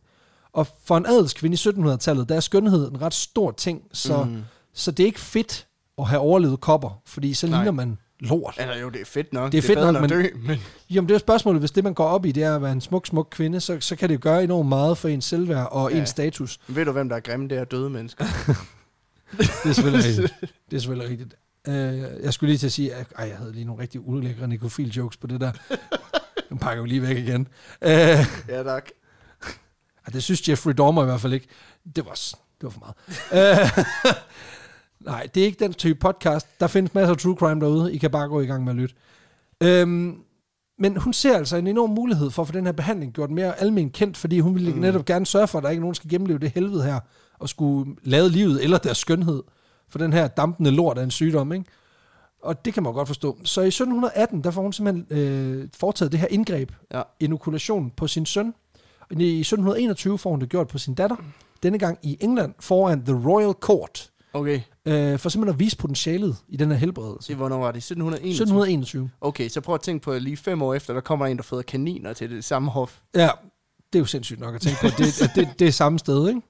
[0.54, 4.42] Og for en adelskvinde i 1700-tallet, der er skønhed en ret stor ting, så, mm.
[4.74, 7.58] så det er ikke fedt at have overlevet kopper, fordi så Nej.
[7.60, 8.56] ligner man lort.
[8.60, 9.52] Eller jo, det er fedt nok.
[9.52, 10.60] Det er fedt bedre nok, end at men- dø, men...
[10.90, 12.82] Jamen det er spørgsmålet, hvis det man går op i, det er at være en
[12.82, 15.92] smuk, smuk kvinde, så, så kan det jo gøre enormt meget for ens selvværd og
[15.92, 16.00] Ja.
[16.00, 16.60] ens status.
[16.68, 17.48] Ved du, hvem der er grimme?
[17.48, 18.26] Det er døde mennesker.
[19.38, 20.34] Det er selvfølgelig rigtigt.
[20.72, 21.34] Det er selvfølgelig rigtigt.
[21.68, 24.48] Uh, jeg skulle lige til at sige, at ej, jeg havde lige nogle rigtig ulækre
[24.48, 25.52] nekrofil jokes på det der.
[26.50, 27.48] Nu pakker vi lige væk igen.
[27.82, 27.90] Uh,
[28.50, 28.90] ja, tak.
[30.14, 31.48] det synes Jeffrey Dahmer i hvert fald ikke.
[31.96, 32.96] Det var, det var for meget.
[33.78, 33.84] Uh,
[35.12, 36.48] nej, det er ikke den type podcast.
[36.60, 37.94] Der findes masser af true crime derude.
[37.94, 38.96] I kan bare gå i gang med at lytte.
[39.84, 40.24] Um,
[40.80, 43.60] men hun ser altså en enorm mulighed for at få den her behandling gjort mere
[43.60, 44.80] almen kendt, fordi hun ville mm.
[44.80, 47.00] netop gerne sørge for, at der ikke er nogen skal gennemleve det helvede her,
[47.40, 49.44] og skulle lade livet eller deres skønhed
[49.90, 51.66] for den her dampende lort af en sygdom, ikke?
[52.48, 53.38] Og det kan man godt forstå.
[53.44, 57.02] Så i 1718, der får hun simpelthen øh, foretaget det her indgreb, Ja.
[57.20, 58.54] inokulation på sin søn.
[59.12, 61.16] I 1721 får hun det gjort på sin datter.
[61.64, 64.10] Denne gang i England foran The Royal Court.
[64.34, 64.62] Okay.
[64.86, 67.28] Øh, for simpelthen at vise potentialet i den her helbredelse.
[67.28, 67.78] Se, hvornår var det?
[67.78, 68.30] 1721?
[68.32, 69.10] 1721.
[69.22, 71.44] Okay, så prøv at tænke på, at lige fem år efter, der kommer en, der
[71.44, 72.98] føder kaniner til det samme hof.
[73.16, 73.30] Ja,
[73.94, 76.00] det er jo sindssygt nok at tænke på, at det, at det, det er samme
[76.00, 76.42] sted, ikke?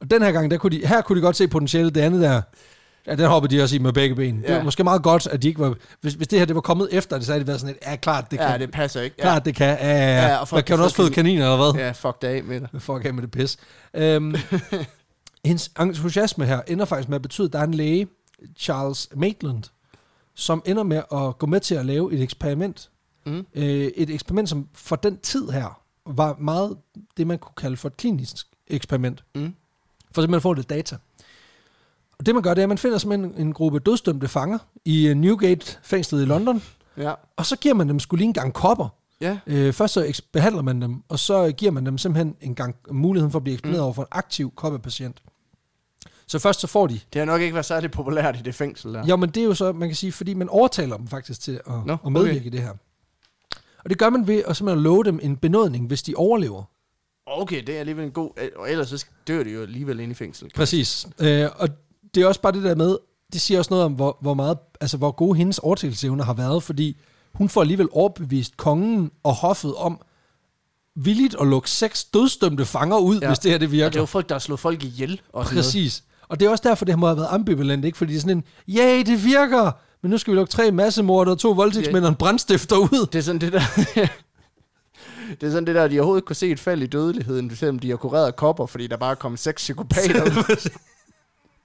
[0.00, 1.94] Og den her gang, der kunne de, her kunne de godt se potentialet.
[1.94, 2.42] Det andet der,
[3.06, 4.36] ja, den hopper de også i med begge ben.
[4.36, 4.56] Det Ja.
[4.56, 5.74] var måske meget godt, at de ikke var...
[6.00, 7.86] Hvis, hvis det her det var kommet efter det, så havde de været sådan et,
[7.86, 8.48] ja, klart, det kan.
[8.50, 9.16] Ja, det passer ikke.
[9.16, 9.78] Klart, det kan.
[9.80, 10.14] Ja, ja, ja.
[10.16, 11.82] Ja, ja og og folk kan du også få føde kaniner, eller hvad?
[11.84, 12.68] Ja, fuck det af med det.
[12.72, 12.78] Ja.
[12.78, 13.56] Fuck af med det pis.
[13.94, 14.34] Øhm,
[15.44, 18.08] hendes entusiasme her ender faktisk med at betyde, at der er en læge,
[18.58, 19.62] Charles Maitland,
[20.34, 22.90] som ender med at gå med til at lave et eksperiment.
[23.26, 23.46] Mm.
[23.54, 23.64] Øh,
[23.96, 26.76] et eksperiment, som for den tid her var meget
[27.16, 29.24] det, man kunne kalde for et klinisk eksperiment.
[29.34, 29.54] Mm.
[30.14, 30.96] For simpelthen at få lidt data.
[32.18, 34.58] Og det man gør, det er, at man finder simpelthen en, en gruppe dødsdømte fanger
[34.84, 36.62] i øh, Newgate-fængslet i London,
[36.96, 37.12] Ja.
[37.36, 38.88] og så giver man dem skulle lige en gang kopper.
[39.20, 39.38] Ja.
[39.46, 43.32] Øh, først så behandler man dem, og så giver man dem simpelthen en gang muligheden
[43.32, 43.84] for at blive eksponeret mm.
[43.84, 45.22] over for en aktiv koppepatient.
[46.26, 47.00] Så først så får de...
[47.12, 49.06] Det har nok ikke været særlig populært i det fængsel der.
[49.06, 51.60] Jo, men det er jo så, man kan sige, fordi man overtaler dem faktisk til
[51.66, 52.46] at, Nå, at medvirke okay.
[52.46, 52.72] i det her.
[53.84, 56.62] Og det gør man ved at simpelthen love dem en benådning, hvis de overlever.
[57.26, 58.30] Okay, det er alligevel en god...
[58.56, 60.50] Og ellers så dør de jo alligevel inde i fængsel.
[60.54, 61.08] Præcis.
[61.18, 61.68] Øh, og
[62.14, 62.96] det er også bare det der med,
[63.32, 66.62] det siger også noget om, hvor, hvor meget, altså hvor gode hendes overtagelsesevner har været,
[66.62, 66.96] fordi
[67.34, 70.00] hun får alligevel overbevist kongen og hoffet om
[70.96, 73.26] villigt at lukke seks dødsdømte fanger ud, ja.
[73.26, 73.86] Hvis det her det virker.
[73.86, 75.20] Og det er jo folk, der har slået folk ihjel.
[75.32, 75.44] Og.
[75.44, 76.04] Præcis.
[76.28, 77.98] Og det er også derfor, det må have været ambivalent, ikke?
[77.98, 79.70] Fordi det er sådan en, ja, det virker,
[80.02, 83.06] men nu skal vi lukke tre massemorder, to voldtægtsmænd og en brandstifter ud.
[83.12, 83.60] Det er sådan det der...
[85.40, 87.78] det er sådan det der, de overhovedet ikke kunne se et fald i dødeligheden, selvom
[87.78, 90.70] de har kureret kopper, fordi der bare kommet seks psykopater ud.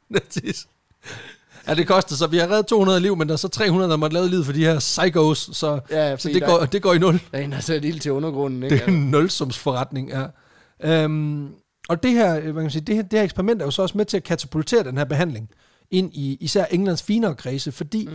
[1.68, 2.28] Ja, det koster så.
[2.28, 4.54] Vi har reddet 200 liv, men der er så 300, der måtte lave livet for
[4.54, 7.14] de her psychos, så, Ja, så det, der, går, det går i nul.
[7.14, 8.76] der er en, der sat ild til undergrunden, ikke?
[8.76, 10.26] Det er en nulsumsforretning, ja.
[10.84, 11.48] Øhm,
[11.90, 13.98] og det her, kan man sige, det her, det her eksperiment er jo så også
[13.98, 15.50] med til at katapultere den her behandling
[15.92, 18.10] ind i især Englands finere kredse, fordi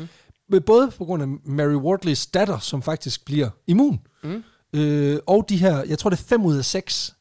[0.50, 0.62] mm.
[0.62, 4.42] både på grund af Mary Wortleys datter, som faktisk bliver immun, Mm.
[4.72, 7.14] øh, og de her, jeg tror det er fem ud af seks,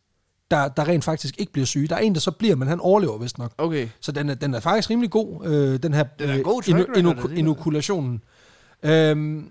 [0.52, 1.88] der, der rent faktisk ikke bliver syge.
[1.88, 3.52] Der er en, der så bliver, men han overlever vist nok.
[3.58, 3.88] Okay.
[4.00, 6.64] Så den er, den er faktisk rimelig god, øh, den her Den er øh, god
[6.64, 8.22] inu- inu- inokulationen.
[8.84, 9.48] Øhm,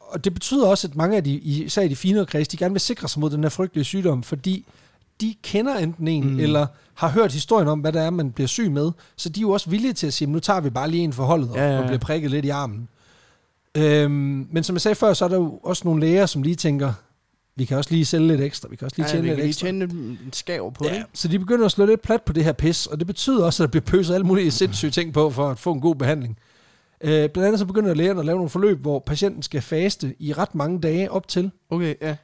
[0.00, 2.74] og det betyder også, at mange af de, især i de finere kreds, de gerne
[2.74, 4.66] vil sikre sig mod den her frygtelige sygdom, fordi
[5.20, 6.40] de kender enten en, mm.
[6.40, 8.90] eller har hørt historien om, hvad der er, man bliver syg med.
[9.16, 11.12] Så de er jo også villige til at sige, nu tager vi bare lige en
[11.12, 11.78] forholdet, Ja, ja, ja.
[11.80, 12.88] og bliver prikket lidt i armen.
[13.74, 16.56] Øhm, men som jeg sagde før, så er der jo også nogle læger, som lige
[16.56, 16.92] tænker,
[17.58, 19.36] vi kan også lige sælge lidt ekstra, vi kan også lige Ja, tjene vi lidt
[19.36, 19.66] kan lige ekstra.
[19.66, 19.84] tjene
[20.24, 21.04] en skav på Ja, det.
[21.14, 23.62] så de begynder at slå lidt plat på det her pis, og det betyder også,
[23.62, 26.38] at der bliver pøset alle mulige sindssyge ting på for at få en god behandling.
[27.00, 30.32] Øh, blandt andet så begynder lægerne at lave nogle forløb, hvor patienten skal faste i
[30.32, 31.50] ret mange dage op til.
[31.70, 32.16] Okay, ja.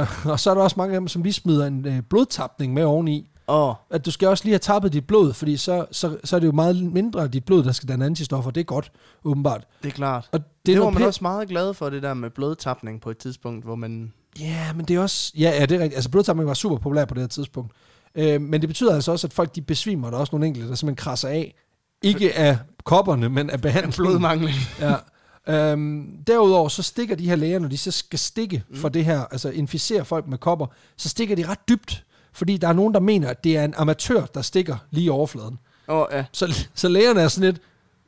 [0.00, 2.74] Øh, og så er der også mange af dem, som lige smider en øh, blodtapning
[2.74, 3.28] med oveni.
[3.48, 6.40] Åh, At du skal også lige have tappet dit blod, fordi så, så, så er
[6.40, 8.50] det jo meget mindre dit blod, der skal danne antistoffer.
[8.50, 8.92] Det er godt,
[9.24, 9.66] åbenbart.
[9.82, 10.28] det er klart.
[10.32, 13.10] Og det, Det, er var man også meget glad for, det der med blodtapning på
[13.10, 14.12] et tidspunkt, hvor man...
[14.40, 15.32] Ja, men det er også...
[15.36, 15.94] Ja, ja det er rigtigt.
[15.94, 17.72] Altså, blodtapning var super populær på det her tidspunkt.
[18.14, 20.10] Øh, men det betyder altså også, at folk de besvimer.
[20.10, 21.54] Der er også nogle enkelte, der simpelthen krasser af.
[22.02, 23.96] Ikke af kopperne, men af behandlingen.
[23.96, 24.50] Blodmangel.
[24.80, 24.94] Ja.
[25.48, 29.24] Øhm, derudover så stikker de her læger, når de så skal stikke for det her,
[29.24, 30.66] altså inficere folk med kopper,
[30.96, 32.04] så stikker de ret dybt.
[32.32, 35.08] Fordi der er nogen, der mener, at det er en amatør, der stikker lige i
[35.08, 35.58] overfladen.
[35.88, 36.24] Åh, oh, ja.
[36.32, 37.62] Så, så lægerne er sådan lidt,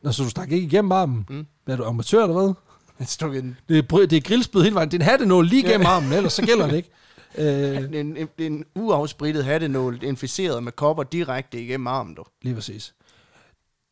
[0.04, 1.26] Nå, så du stak ikke igennem armen.
[1.28, 1.46] Mm.
[1.66, 2.54] Er du amatør eller hvad?
[2.98, 4.90] Jeg stukket en, Det er, det er grillspyd hele vejen.
[4.90, 6.90] Det er en hattenål lige gennem armen, ellers så gælder det ikke.
[7.38, 12.24] Øh, en, en, en uafsprittet hattenål inficeret med kopper direkte igennem armen, du.
[12.42, 12.94] Lige præcis.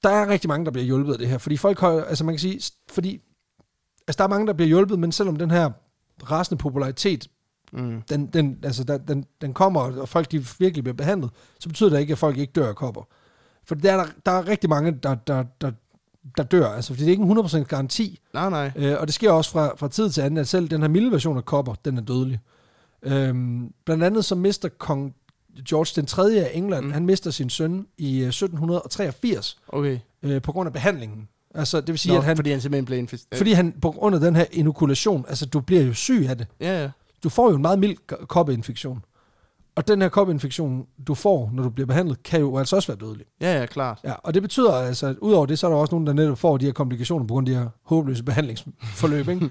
[0.02, 2.34] Der er rigtig mange, der bliver hjulpet af det her, fordi folk har, altså man
[2.34, 3.20] kan sige, fordi,
[4.08, 5.70] altså der er mange, der bliver hjulpet, men selvom den her
[6.30, 7.28] rasende popularitet
[7.72, 8.02] Mm.
[8.02, 11.90] Den, den, altså, der, den, den kommer, og folk de virkelig bliver behandlet, så betyder
[11.90, 13.02] det ikke, at folk ikke dør af kopper.
[13.64, 15.70] For der er, der, der er rigtig mange, der, der, der,
[16.37, 18.70] der dør, altså, fordi det er ikke en 100% garanti, Nej, nej.
[18.76, 21.12] Øh, og det sker også fra, fra tid til anden, at selv den her milde
[21.12, 22.38] version af kopper, den er dødelig.
[23.02, 25.14] Øhm, blandt andet så mister kong
[25.68, 26.22] George den 3.
[26.32, 26.92] af England, Mm.
[26.92, 29.98] han mister sin søn i øh, 1783 Okay.
[30.22, 31.28] øh, på grund af behandlingen.
[31.54, 33.38] Altså, det vil sige, Nå, at han, fordi han simpelthen blev infesteret.
[33.38, 36.46] fordi han på grund af den her inokulation, altså du bliver jo syg af det.
[36.61, 36.90] Ja, ja.
[37.24, 39.04] Du får jo en meget mild ko- koppeinfektion.
[39.74, 42.98] Og den her koppeinfektion, du får, når du bliver behandlet, kan jo altså også være
[43.06, 43.26] dødelig.
[43.40, 44.00] Ja, ja, klart.
[44.04, 46.38] Ja, og det betyder altså, at udover det, så er der også nogen, der netop
[46.38, 49.28] får de her komplikationer på grund af de her håbløse behandlingsforløb.
[49.28, 49.50] Ikke?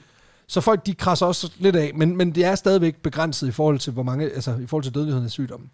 [0.51, 3.79] så folk, de krasser også lidt af, men, men det er stadigvæk begrænset i forhold
[3.79, 5.69] til, hvor mange, altså i forhold til dødeligheden af sygdommen.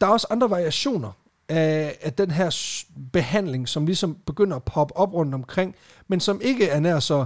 [0.00, 1.12] Der er også andre variationer
[1.48, 2.74] af, af den her
[3.12, 5.74] behandling, som ligesom begynder at poppe op rundt omkring,
[6.08, 7.24] men som ikke er nær så,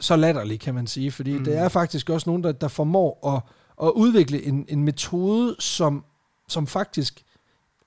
[0.00, 1.44] så latterlig, kan man sige, fordi mm.
[1.44, 3.42] det er faktisk også nogen, der, der formår at,
[3.82, 6.04] at udvikle en, en metode, som,
[6.48, 7.24] som faktisk,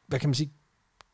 [0.07, 0.51] hvad kan man sige,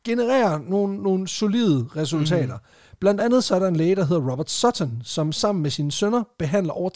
[0.04, 2.54] genererer nogle, nogle solide resultater.
[2.58, 2.98] Mm.
[3.00, 5.92] Blandt andet så er der en læge, der hedder Robert Sutton, som sammen med sine
[5.92, 6.90] sønner behandler over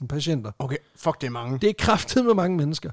[0.00, 0.52] 300.000 patienter.
[0.58, 1.58] Okay, fuck, det er mange.
[1.58, 2.90] Det er kraftet med mange mennesker.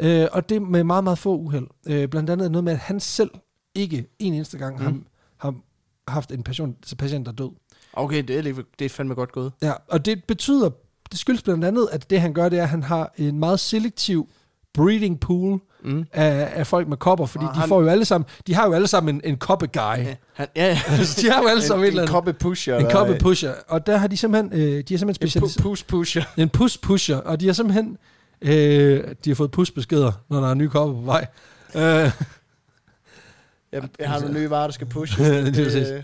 [0.00, 1.66] Øh, og det med meget, meget få uheld.
[1.86, 3.30] Øh, blandt andet noget med, at han selv
[3.74, 4.84] ikke en eneste gang Mm.
[4.84, 4.96] har,
[5.36, 5.54] har
[6.08, 7.50] haft en patient, patient, der er død.
[7.92, 9.52] Okay, det er, lige- det er fandme godt gået.
[9.62, 10.70] Ja, og det betyder,
[11.10, 13.60] det skyldes blandt andet, at det han gør, det er, at han har en meget
[13.60, 14.28] selektiv
[14.74, 16.04] breeding pool Mm.
[16.12, 18.66] af, af folk med kopper, fordi Og de han- får jo alle sammen, de har
[18.66, 19.80] jo alle sammen en, en koppe guy.
[19.80, 20.78] Ja, han, ja, ja.
[21.22, 22.76] De har jo alle sammen et en, eller en koppe pusher.
[22.78, 23.52] En koppe pusher.
[23.68, 25.62] Og der har de simpelthen, øh, de har simpelthen En pu- specialiseret...
[25.62, 26.22] pus pusher.
[26.36, 27.16] En pus pusher.
[27.16, 27.98] Og de har simpelthen...
[28.42, 31.26] Øh, de har fået pusbeskeder, når der er nye kopper på vej.
[31.74, 32.10] Øh,
[33.72, 35.18] Jeg, jeg har nogle nye varer, der skal pushes.
[35.56, 35.96] Det er.
[35.96, 36.02] Øh,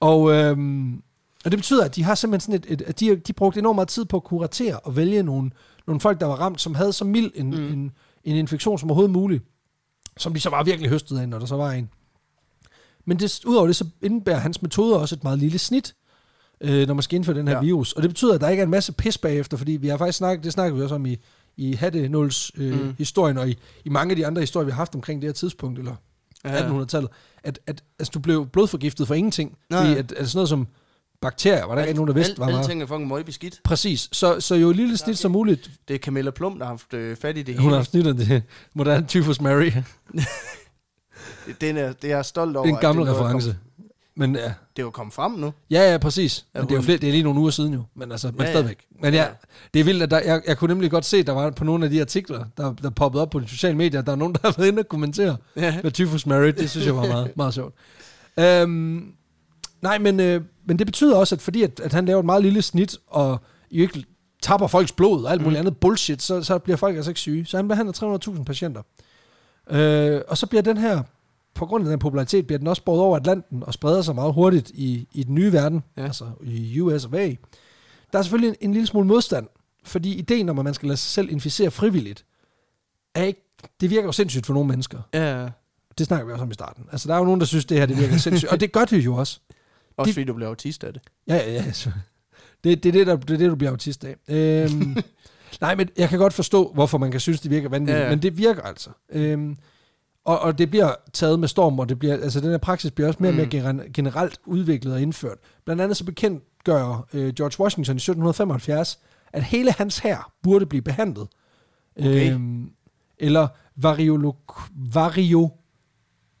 [0.00, 1.02] og, øhm,
[1.44, 3.74] og det betyder, at de har simpelthen sådan et, et at de, de brugte enormt
[3.76, 5.50] meget tid på at kuratere og vælge nogle,
[5.86, 7.72] nogle folk, der var ramt, som havde så mild en, Mm.
[7.72, 7.92] en,
[8.24, 9.44] en infektion som overhovedet muligt,
[10.16, 11.90] som de så var virkelig høstet af, når der så var en.
[13.06, 15.94] Men det, udover det, så indebærer hans metode også et meget lille snit,
[16.60, 17.60] øh, når man skal indføre den her Ja.
[17.60, 17.92] virus.
[17.92, 20.18] Og det betyder, at der ikke er en masse pis bagefter, fordi vi har faktisk
[20.18, 21.16] snakket, det snakker vi også om i,
[21.56, 22.84] i Hattenuls øh, Mm.
[22.84, 22.94] mm.
[22.98, 25.32] historien, og i, i mange af de andre historier, vi har haft omkring det her
[25.34, 25.94] tidspunkt, eller
[26.44, 26.68] ja.
[26.68, 27.10] 1800-tallet,
[27.44, 29.56] at, at altså, du blev blodforgiftet for ingenting.
[29.70, 29.80] Nej.
[29.86, 30.66] Fordi at, at sådan noget som
[31.20, 32.58] bakterier, var der ikke nogen, der vidste, alt, var meget.
[32.58, 33.60] Alting er fucking møg beskidt.
[33.64, 34.08] Præcis.
[34.12, 35.70] Så, så jo lille snit som muligt.
[35.88, 37.76] Det er Camilla Plum, der har haft øh, fat i det Hun har hele.
[37.76, 38.42] haft snittet det
[38.74, 39.70] moderne tyfus Mary.
[41.60, 42.66] Den er, det er jeg stolt over.
[42.66, 43.56] Det er en gammel det er reference.
[44.16, 45.52] Men ja, det er jo kommet frem nu.
[45.70, 46.46] ja, ja præcis.
[46.54, 47.82] Men det er jo flere, det er lige nogle uger siden jo.
[47.94, 48.52] Men altså, men Ja, ja.
[48.52, 48.78] stadigvæk.
[49.02, 49.28] Men ja, Ja.
[49.74, 51.64] det er vildt, at der, jeg, jeg kunne nemlig godt se, at der var på
[51.64, 54.34] nogle af de artikler, der, der poppede op på de sociale medier, der er nogen,
[54.34, 55.36] der har været inde og kommentere.
[55.56, 55.80] Ja.
[55.82, 57.74] med tyfus Mary, det synes jeg var meget, meget sjovt.
[58.38, 59.12] Øhm,
[59.82, 62.42] nej, men, øh, men det betyder også, at fordi at, at han laver et meget
[62.42, 63.38] lille snit, og
[63.70, 64.04] I ikke
[64.42, 65.66] tapper folks blod og alt muligt mm.
[65.66, 67.46] andet bullshit, så, så bliver folk altså ikke syge.
[67.46, 68.82] Så han behandler 300.000 patienter.
[69.70, 71.02] Øh, og så bliver den her,
[71.54, 74.34] på grund af den popularitet, bliver den også båret over Atlanten og spreder sig meget
[74.34, 76.04] hurtigt i, i den nye verden, Ja.
[76.04, 77.34] altså i US of A.
[78.12, 79.46] Der er selvfølgelig en, en lille smule modstand,
[79.84, 82.24] fordi ideen om, at man skal lade sig selv inficere frivilligt,
[83.14, 83.44] er ikke,
[83.80, 84.98] det virker jo sindssygt for nogle mennesker.
[85.14, 85.48] ja.
[85.98, 86.84] Det snakker vi også om i starten.
[86.92, 88.52] Altså, der er jo nogen, der synes, det her det virker sindssygt.
[88.52, 89.40] Og det gør det jo også.
[89.98, 91.02] Også De- fordi du bliver autist af det.
[91.28, 91.72] Ja, ja, ja.
[91.72, 91.90] så-
[92.64, 94.16] Det, det, er det, der, det er det, du bliver autist af.
[94.28, 94.96] Øhm,
[95.60, 97.98] nej, men jeg kan godt forstå, hvorfor man kan synes, det virker vanvittigt.
[97.98, 98.10] Ja, Ja.
[98.10, 98.90] Men det virker altså.
[99.12, 99.56] Øhm,
[100.24, 103.08] og, og det bliver taget med storm, og det bliver, altså, den her praksis bliver
[103.08, 105.38] også mere og mere gener- generelt udviklet og indført.
[105.64, 108.98] Blandt andet så bekendtgør øh, George Washington i 1775,
[109.32, 111.26] at hele hans hær burde blive behandlet.
[111.98, 112.32] Okay.
[112.32, 112.70] Øhm,
[113.18, 114.70] eller variolog-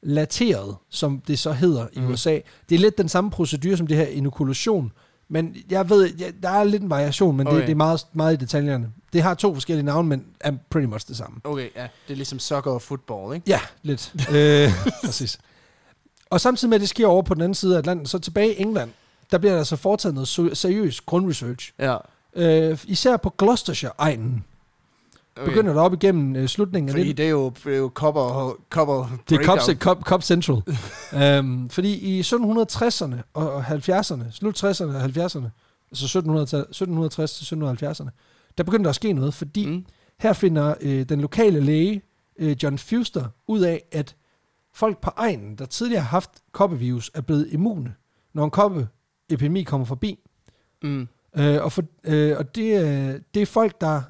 [0.02, 2.10] variolateret, som det så hedder i Mhm.
[2.12, 2.38] USA.
[2.68, 4.92] Det er lidt den samme procedure som det her inokulation,
[5.28, 7.56] men jeg ved, ja, der er lidt en variation, men okay.
[7.56, 8.88] Det, det er meget, meget i detaljerne.
[9.12, 11.40] Det har to forskellige navne, men er pretty much det samme.
[11.44, 11.82] Okay, ja.
[12.08, 13.50] Det er ligesom soccer og football, ikke?
[13.50, 14.14] Ja, lidt.
[14.34, 14.70] øh,
[15.04, 15.38] præcis.
[16.30, 18.54] Og samtidig med, at det sker over på den anden side af Atlanten, så tilbage
[18.54, 18.90] i England,
[19.30, 21.72] der bliver der altså foretaget noget so- seriøs grundresearch.
[21.78, 21.96] Ja.
[22.36, 24.44] Øh, især på Gloucestershire-egnen
[25.40, 25.52] Okay.
[25.52, 27.90] begynder der op igennem øh, slutningen af Fordi 19 det er jo, det er jo
[27.94, 29.44] copper, copper Det er.
[29.44, 30.62] Cop, Cop, Cop Central.
[31.40, 35.48] um, fordi i 1760'erne og 70'erne, slut 60'erne og 70'erne,
[35.90, 38.10] altså 1700 1760 til 1770'erne,
[38.58, 39.66] der begyndte der at ske noget, fordi.
[39.66, 39.84] Mm.
[40.18, 42.02] her finder øh, den lokale læge,
[42.38, 44.16] øh, John Fuster, ud af, at
[44.74, 47.94] folk på egnen, der tidligere har haft koppevirus, er blevet immune,
[48.34, 50.18] når en koppeepidemi kommer forbi.
[50.82, 51.08] Mm.
[51.36, 54.02] Øh, og for, øh, og det, øh, det er folk, der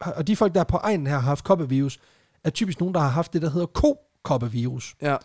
[0.00, 1.98] og de folk, der på egnen her har haft koppevirus,
[2.44, 4.94] er typisk nogen, der har haft det, der hedder ko-koppevirus.
[5.02, 5.16] Ja.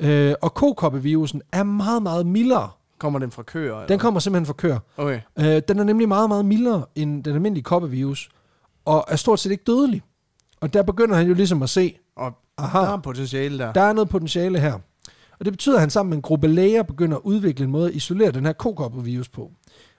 [0.00, 2.70] Øh, og ko-koppevirusen er meget, meget mildere.
[2.98, 3.74] Kommer den fra køer?
[3.74, 3.86] Eller?
[3.86, 4.78] Den kommer simpelthen fra køer.
[4.96, 5.20] Okay.
[5.38, 8.28] Øh, den er nemlig meget, meget mildere end den almindelige koppevirus.
[8.84, 10.02] og er stort set ikke dødelig.
[10.60, 13.72] Og der begynder han jo ligesom at se, Og aha, der er potentiale der.
[13.72, 14.72] der er noget potentiale her.
[15.38, 17.88] Og det betyder, at han sammen med en gruppe læger begynder at udvikle en måde
[17.88, 19.50] at isolere den her kokoppervirus på.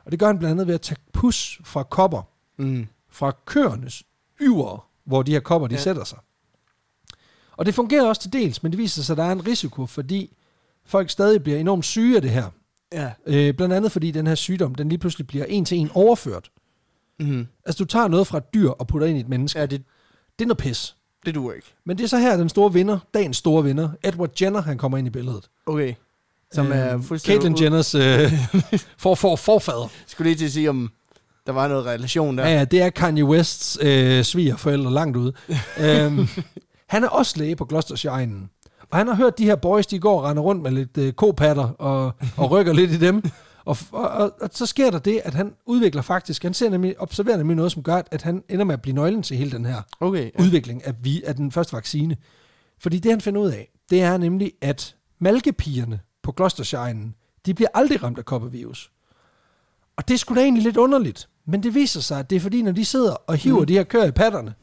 [0.06, 2.22] Og det gør han blandt andet ved at tage pus fra kopper,
[2.58, 2.88] Mm.
[3.20, 4.04] Fra køernes
[4.42, 5.82] yver, hvor de her kopper de Ja.
[5.82, 6.18] sætter sig.
[7.58, 9.86] Og det fungerer også til dels, men det viser sig, at der er en risiko,
[9.86, 10.34] fordi
[10.86, 12.50] folk stadig bliver enormt syge af det her.
[12.94, 13.12] Ja.
[13.26, 16.52] Øh, blandt andet fordi den her sygdom, den lige pludselig bliver en til en overført.
[17.20, 17.48] Mm.
[17.66, 19.60] Altså du tager noget fra et dyr og putter ind i et menneske.
[19.60, 19.84] Ja, det,
[20.40, 20.96] Det er noget pis.
[21.26, 21.68] det duer ikke.
[21.86, 24.98] Men det er så her, den store vinder, dagens store vinder, Edward Jenner, han kommer
[24.98, 25.50] ind i billedet.
[25.66, 25.94] Okay.
[26.52, 27.42] Som er Øhm, fuldstændig...
[27.42, 28.32] Caitlyn Jenners øh,
[29.04, 29.88] for, for, forfader.
[30.08, 30.92] Skulle lige til at sige, om
[31.48, 32.48] der var noget relation der.
[32.48, 35.34] Ja, ja, det er Kanye Wests øh, svigerforældre langt ude.
[35.84, 36.28] øhm,
[36.88, 38.30] han er også læge på Gloucestershire.
[38.92, 41.14] Og han har hørt de her boys, de går og render rundt med lidt øh,
[41.14, 43.24] kopatter og, og rykker lidt i dem.
[43.66, 47.02] Og, og, og, og, så sker der det, at han udvikler faktisk, han ser nemlig,
[47.02, 49.66] observerer nemlig noget, som gør, at han ender med at blive nøglen til hele den
[49.66, 50.32] her Okay.
[50.40, 50.44] ja.
[50.44, 52.18] udvikling af, vi, af den første vaccine.
[52.80, 57.12] Fordi det, han finder ud af, det er nemlig, at malkepigerne på Gloucestershire,
[57.46, 58.92] de bliver aldrig ramt af koppervirus.
[60.00, 61.30] Og det sgu da egentlig lidt underligt.
[61.46, 63.66] Men det viser sig, at det er fordi, når de sidder og hiver mm.
[63.66, 64.54] de her køer i patterne,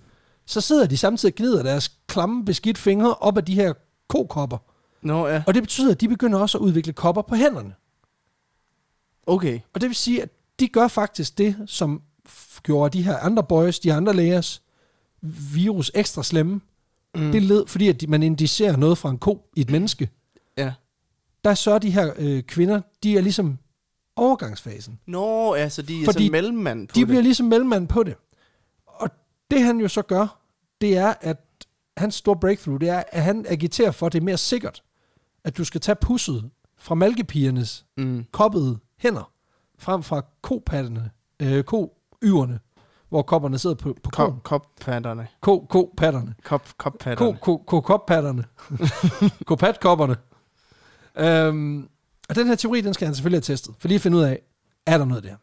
[0.47, 3.73] så sidder de samtidig og gnider deres klamme, beskidt fingre op af de her
[4.09, 4.59] kokopper.
[5.03, 5.43] Nå, ja.
[5.47, 7.75] Og det betyder, at de begynder også at udvikle kopper på hænderne.
[9.27, 9.61] Okay.
[9.75, 10.29] Og det vil sige, at
[10.61, 12.03] de gør faktisk det, som
[12.63, 14.63] gjorde de her andre boys, de andre lægers
[15.55, 16.61] virus ekstra slemme.
[17.15, 17.33] Mm.
[17.33, 20.11] Det led, fordi at de, man indicerer noget fra en ko i et menneske.
[20.57, 20.73] Ja.
[21.45, 23.59] Der sørger de her øh, kvinder, de er ligesom
[24.17, 25.01] overgangsfasen.
[25.07, 27.09] Nå, ja, så de er Fordi sådan mellemmand på De det.
[27.09, 28.15] bliver ligesom mellemmand på det.
[28.87, 29.11] Og
[29.51, 30.39] det han jo så gør,
[30.81, 31.37] det er, at
[31.97, 34.83] hans store breakthrough, det er, at han agiterer for, at det er mere sikkert,
[35.45, 38.25] at du skal tage pusset fra malkepigernes Mm.
[38.33, 39.33] koppede hænder,
[39.79, 41.11] frem fra kopatterne,
[41.43, 42.61] øh, koyverne,
[43.09, 44.11] hvor kopperne sidder på, på.
[44.11, 45.29] Kop, koppatterne.
[45.41, 46.35] Ko, ko-patterne.
[46.45, 47.37] Kop, Ko, koppatterne.
[47.41, 48.45] ko, ko, koppatterne.
[49.47, 50.17] Kopatkopperne.
[51.17, 51.89] Øhm,
[52.29, 54.23] og den her teori, den skal han selvfølgelig have testet, for lige at finde ud
[54.23, 54.43] af,
[54.87, 55.37] er der noget der?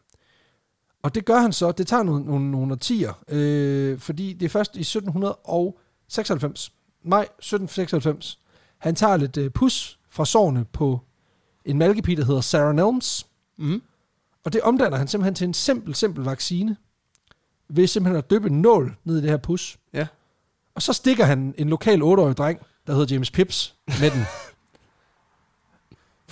[1.02, 4.50] Og det gør han så, det tager nogle, nogle, nogle årtier, øh, fordi det er
[4.50, 8.38] først i 1796, maj 1796,
[8.78, 11.00] han tager lidt øh, pus fra sårene på
[11.64, 13.82] en malkepige, der hedder Sarah Nelms, Mm.
[14.44, 16.76] og det omdanner han simpelthen til en simpel, simpel vaccine,
[17.68, 19.78] ved simpelthen at dyppe en nål ned i det her pus.
[19.92, 20.06] Ja.
[20.74, 24.20] Og så stikker han en lokal 8-årig dreng, der hedder James Pips, med den.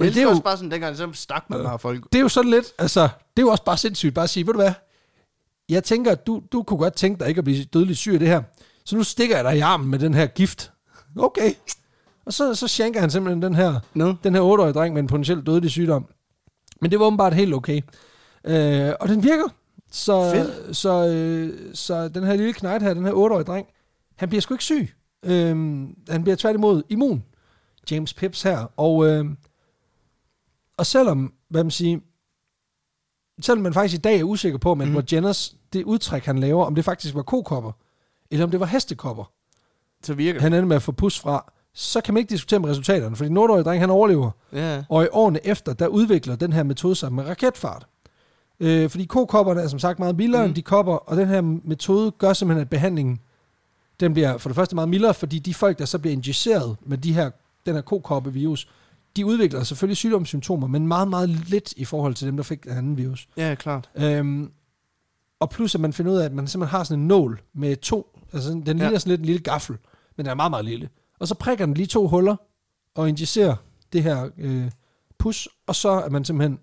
[0.04, 2.04] Fordi det er jo, også bare sådan, dengang så stak man bare folk.
[2.12, 4.46] det er jo sådan lidt, altså, det er jo også bare sindssygt, bare at sige,
[4.46, 4.72] ved du hvad,
[5.68, 8.28] jeg tænker, du, du kunne godt tænke dig ikke at blive dødeligt syg af det
[8.28, 8.42] her,
[8.84, 10.72] så nu stikker jeg dig i armen med den her gift.
[11.18, 11.52] Okay.
[12.26, 14.14] Og så, så shanker han simpelthen den her, No.
[14.24, 16.06] den her 8-årige dreng med en potentielt dødelig sygdom.
[16.80, 17.80] Men det var åbenbart helt okay.
[18.44, 19.48] Øh, og den virker.
[19.92, 20.76] Så, Fedt.
[20.76, 23.66] så, øh, så den her lille knægt her, den her 8-årige dreng,
[24.16, 24.90] han bliver sgu ikke syg.
[25.24, 25.48] Øh,
[26.08, 27.22] han bliver tværtimod immun.
[27.90, 28.72] James Pips her.
[28.76, 29.24] Og, øh,
[30.76, 31.98] og selvom, hvad man siger,
[33.40, 34.92] selvom man faktisk i dag er usikker på, men mm.
[34.92, 37.72] hvor Jenners, det udtræk, han laver, om det faktisk var kokopper,
[38.30, 39.32] eller om det var hestekopper,
[40.04, 42.70] Så virker han ender med at få pus fra, så kan man ikke diskutere med
[42.70, 44.30] resultaterne, fordi den 8-årige dreng, han overlever.
[44.52, 44.84] Ja.
[44.88, 47.86] Og i årene efter, der udvikler den her metode sig med raketfart.
[48.60, 50.48] Øh, fordi kokopperne er som sagt meget mildere mm.
[50.48, 53.20] End de kopper, og den her metode gør simpelthen, at behandlingen
[54.00, 56.98] den bliver for det første meget mildere, fordi de folk, der så bliver injiceret med
[56.98, 57.30] de her,
[57.66, 58.68] den her kokoppevirus,
[59.16, 62.72] de udvikler selvfølgelig sygdomssymptomer, men meget, meget lidt i forhold til dem, der fik den
[62.72, 63.28] anden virus.
[63.36, 63.90] Ja, klart.
[63.94, 64.50] Øhm,
[65.40, 67.76] og plus, at man finder ud af, at man simpelthen har sådan en nål med
[67.76, 68.72] to, altså den Ja.
[68.72, 69.76] ligner sådan lidt en lille gaffel,
[70.16, 70.88] men den er meget, meget lille.
[71.20, 72.36] Og så prikker den lige to huller,
[72.94, 73.56] og injicerer
[73.92, 74.70] det her øh,
[75.18, 76.58] pus, og så er man simpelthen,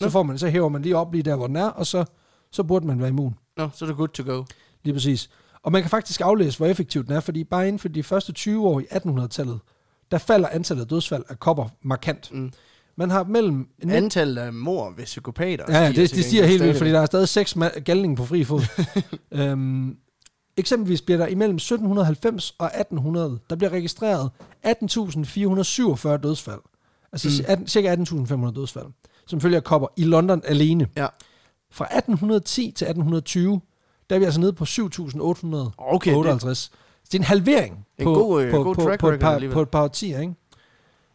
[0.00, 2.04] så får man, så hæver man lige op lige der, hvor den er, og så,
[2.52, 3.34] så burde man være immun.
[3.56, 4.44] Nå, så er det good to go.
[4.84, 5.30] Lige præcis.
[5.62, 8.32] Og man kan faktisk aflæse, hvor effektivt den er, fordi bare inden for de første
[8.32, 9.60] 20 år i 1800-tallet,
[10.14, 12.32] der falder antallet af dødsfald af kopper markant.
[12.32, 12.52] Mm.
[12.96, 13.68] Man har mellem...
[13.88, 17.28] Antallet af mor ved psykopater Ja, det, det stiger helt vildt, fordi der er stadig
[17.28, 18.60] seks galninger på fri fod.
[19.40, 19.96] øhm,
[20.56, 24.30] eksempelvis bliver der imellem 1790 og 1800, der bliver registreret
[24.66, 26.60] 18.447 dødsfald.
[27.12, 27.34] Altså Mm.
[27.38, 27.44] mm.
[27.48, 28.86] 18, cirka 18.500 dødsfald,
[29.26, 30.88] som følger kopper i London alene.
[30.96, 31.06] Ja.
[31.70, 33.60] Fra 1810 til 1820,
[34.10, 35.74] der er vi altså nede på 7.858.
[35.78, 36.70] Okay, det,
[37.06, 39.42] det er en halvering En på, god, øh, på, god på, track på, et par,
[39.52, 40.20] på et par årtier.
[40.20, 40.34] Ikke?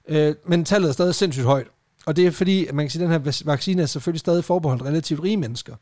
[0.08, 1.68] Øh, men tallet er stadig sindssygt højt.
[2.06, 4.20] Og det er fordi, at man kan sige, at den her vac- vaccine er selvfølgelig
[4.20, 5.76] stadig forbeholdt relativt rige mennesker.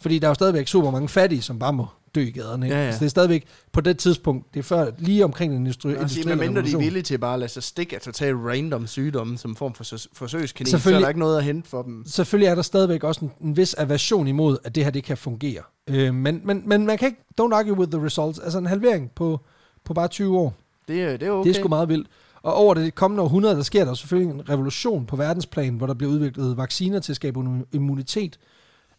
[0.00, 2.66] Fordi der er jo stadigvæk super mange fattige, som bare må dø i gaderne.
[2.66, 2.86] Ja, ja.
[2.86, 5.94] Altså, det er stadigvæk på det tidspunkt, det er før, lige omkring den industri- sige,
[5.94, 8.86] industrielle med mindre de er villige til bare at lade sig stikke af totalt random
[8.86, 12.02] sygdomme som form for forsøgskanin, så er der ikke noget at hente for dem.
[12.06, 15.16] Selvfølgelig er der stadigvæk også en, en vis aversion imod, at det her det kan
[15.16, 15.62] fungere.
[15.90, 18.38] Øh, men, men, men man kan ikke, don't argue with the results.
[18.38, 19.40] Altså en halvering på,
[19.84, 20.54] på bare 20 år.
[20.88, 21.48] Det, er- det er Okay.
[21.48, 22.08] Det er sgu meget vildt.
[22.42, 25.94] Og over det kommende århundrede, der sker der selvfølgelig en revolution på verdensplan, hvor der
[25.94, 28.38] bliver udviklet vacciner til at skabe immu- immunitet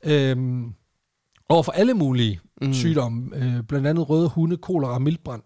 [0.03, 0.73] øhm,
[1.49, 2.67] over for alle mulige mm.
[2.67, 2.73] Mm.
[2.73, 5.41] sygdomme, øh, blandt andet røde hunde, kolera og miltbrand.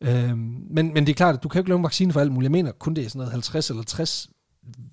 [0.00, 2.20] Øhm, men, men det er klart, at du kan jo ikke lave en vaccine for
[2.20, 2.44] alt muligt.
[2.48, 4.30] Jeg mener kun det er sådan noget 50 eller 60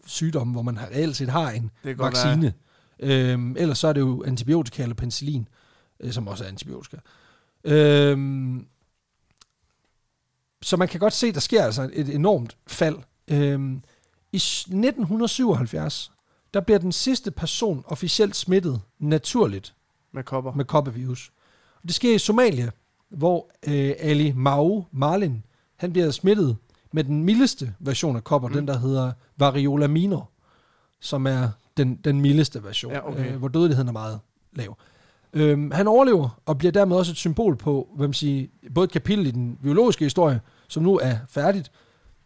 [0.06, 2.54] sygdomme, hvor man har, reelt set har en Det vaccine.
[3.00, 5.48] Øhm, ellers så er det jo antibiotika eller penicillin,
[6.00, 6.98] øh, som også er antibiotika.
[7.64, 8.66] Øhm,
[10.62, 12.96] så man kan godt se, at der sker altså et enormt fald.
[13.28, 13.82] Øhm,
[14.32, 16.12] I s- 1977,
[16.54, 19.74] der bliver den sidste person officielt smittet naturligt
[20.12, 20.54] Med kopper.
[20.54, 21.32] med koppervirus.
[21.84, 22.70] Det sker i Somalia,
[23.10, 25.44] hvor øh, Ali Mau Marlin,
[25.78, 26.58] han bliver smittet
[26.92, 28.54] med den mildeste version af kopper, mm.
[28.54, 30.30] den der hedder variola minor,
[31.00, 33.32] som er den, den mildeste version, Ja, okay.
[33.34, 34.20] øh, hvor dødeligheden er meget
[34.56, 34.78] lav.
[35.34, 38.92] Øhm, han overlever og bliver dermed også et symbol på, hvad man siger, både et
[38.92, 41.72] kapitel i den biologiske historie, som nu er færdigt,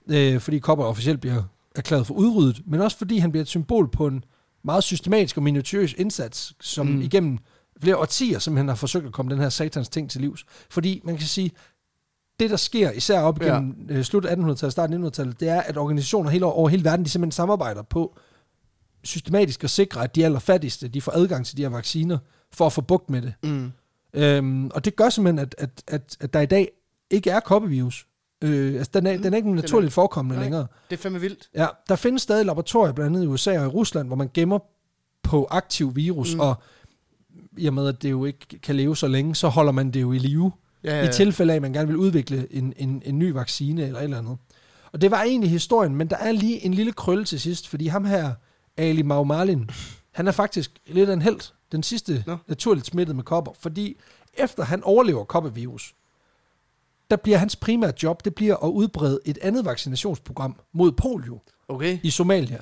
[0.10, 1.44] øh, fordi kopper officielt bliver
[1.76, 4.24] erklæret for udryddet, men også fordi han bliver et symbol på en
[4.64, 6.88] meget systematisk og minutiøs indsats, som.
[6.88, 7.02] Mm.
[7.02, 7.40] igennem
[7.82, 10.46] flere årtier simpelthen har forsøgt at komme den her satans ting til livs.
[10.70, 11.52] Fordi man kan sige,
[12.40, 13.46] det der sker, især op Ja.
[13.54, 14.02] igennem ja.
[14.04, 17.82] slut 1800-tallet, start 1900-tallet, det er, at organisationer hele, over hele verden, de simpelthen samarbejder
[17.82, 18.18] på
[19.04, 22.18] systematisk at sikre, at de allerfattigste, de får adgang til de her vacciner,
[22.52, 23.34] for at få bugt med det.
[23.44, 23.72] Mm.
[24.14, 26.72] Øhm, og det gør simpelthen, at, at, at, at der i dag
[27.10, 28.08] ikke er koppevirus.
[28.42, 30.44] Øh, altså, den, er, Mm, den er ikke naturligt forekommende Nej.
[30.44, 30.68] længere.
[30.90, 31.50] Det er fandme vildt.
[31.56, 34.60] Ja, der findes stadig laboratorier, blandt andet i USA og i Rusland, hvor man gemmer
[35.24, 36.34] på aktiv virus.
[36.34, 36.40] Mm.
[36.40, 36.56] og
[37.58, 40.02] i og med, at det jo ikke kan leve så længe, så holder man det
[40.02, 40.52] jo i live,
[40.84, 41.10] Ja, ja.
[41.10, 44.04] i tilfælde af, at man gerne vil udvikle en, en, en ny vaccine eller et
[44.04, 44.38] eller andet.
[44.92, 47.88] Og det var egentlig historien, men der er lige en lille krølle til sidst, fordi
[47.88, 48.32] ham her,
[48.78, 49.70] Ali Maumalin,
[50.12, 51.40] han er faktisk lidt af en held,
[51.72, 52.38] den sidste Nå.
[52.48, 53.98] naturligt smittet med kopper, fordi
[54.38, 55.94] efter han overlever koppervirus,
[57.12, 62.00] der bliver hans primære job, det bliver at udbrede et andet vaccinationsprogram mod polio Okay.
[62.04, 62.60] i Somalia,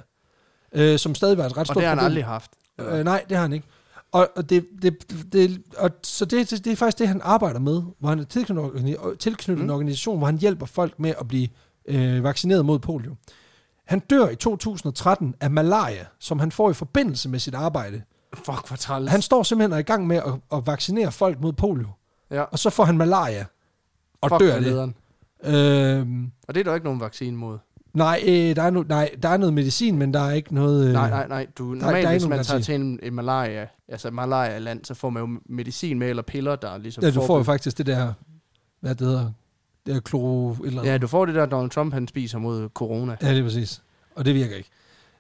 [0.74, 2.06] øh, som stadig var et ret Og stort det har han problem.
[2.06, 2.52] aldrig haft.
[2.80, 3.68] Øh, nej, det har han ikke.
[4.14, 7.60] Og, og, det, det, det, og så det, det, det er faktisk det, han arbejder
[7.60, 8.24] med, hvor han er
[9.20, 9.64] tilknyttet, mm.
[9.64, 11.48] en organisation, hvor han hjælper folk med at blive
[11.86, 13.16] øh, vaccineret mod polio.
[13.86, 18.02] Han dør i 2013 af malaria, som han får i forbindelse med sit arbejde.
[18.34, 19.12] Fuck, hvor træls.
[19.12, 21.88] Han står simpelthen og er i gang med at, at vaccinere folk mod polio,
[22.32, 22.42] ja.
[22.42, 23.46] og så får han malaria
[24.22, 24.94] og Fuck, dør af det.
[25.44, 27.58] Øhm, Og det er der ikke nogen vaccine mod.
[27.94, 30.88] Nej, øh, der er no, nej, der er noget medicin, men der er ikke noget...
[30.88, 31.48] Øh, Nej, nej, nej.
[31.58, 34.94] Du, der er normalt, ikke hvis man tager til en, en malaria, altså malaria-land, så
[34.94, 37.78] får man jo medicin med, eller piller, der er ligesom Ja, du får jo faktisk
[37.78, 38.14] det der,
[38.80, 39.32] hvad det hedder,
[39.86, 40.84] det er kloro, eller.
[40.84, 43.16] Ja, du får det der, Donald Trump han spiser mod corona.
[43.22, 43.82] Ja, det er præcis.
[44.16, 44.70] Og det virker ikke.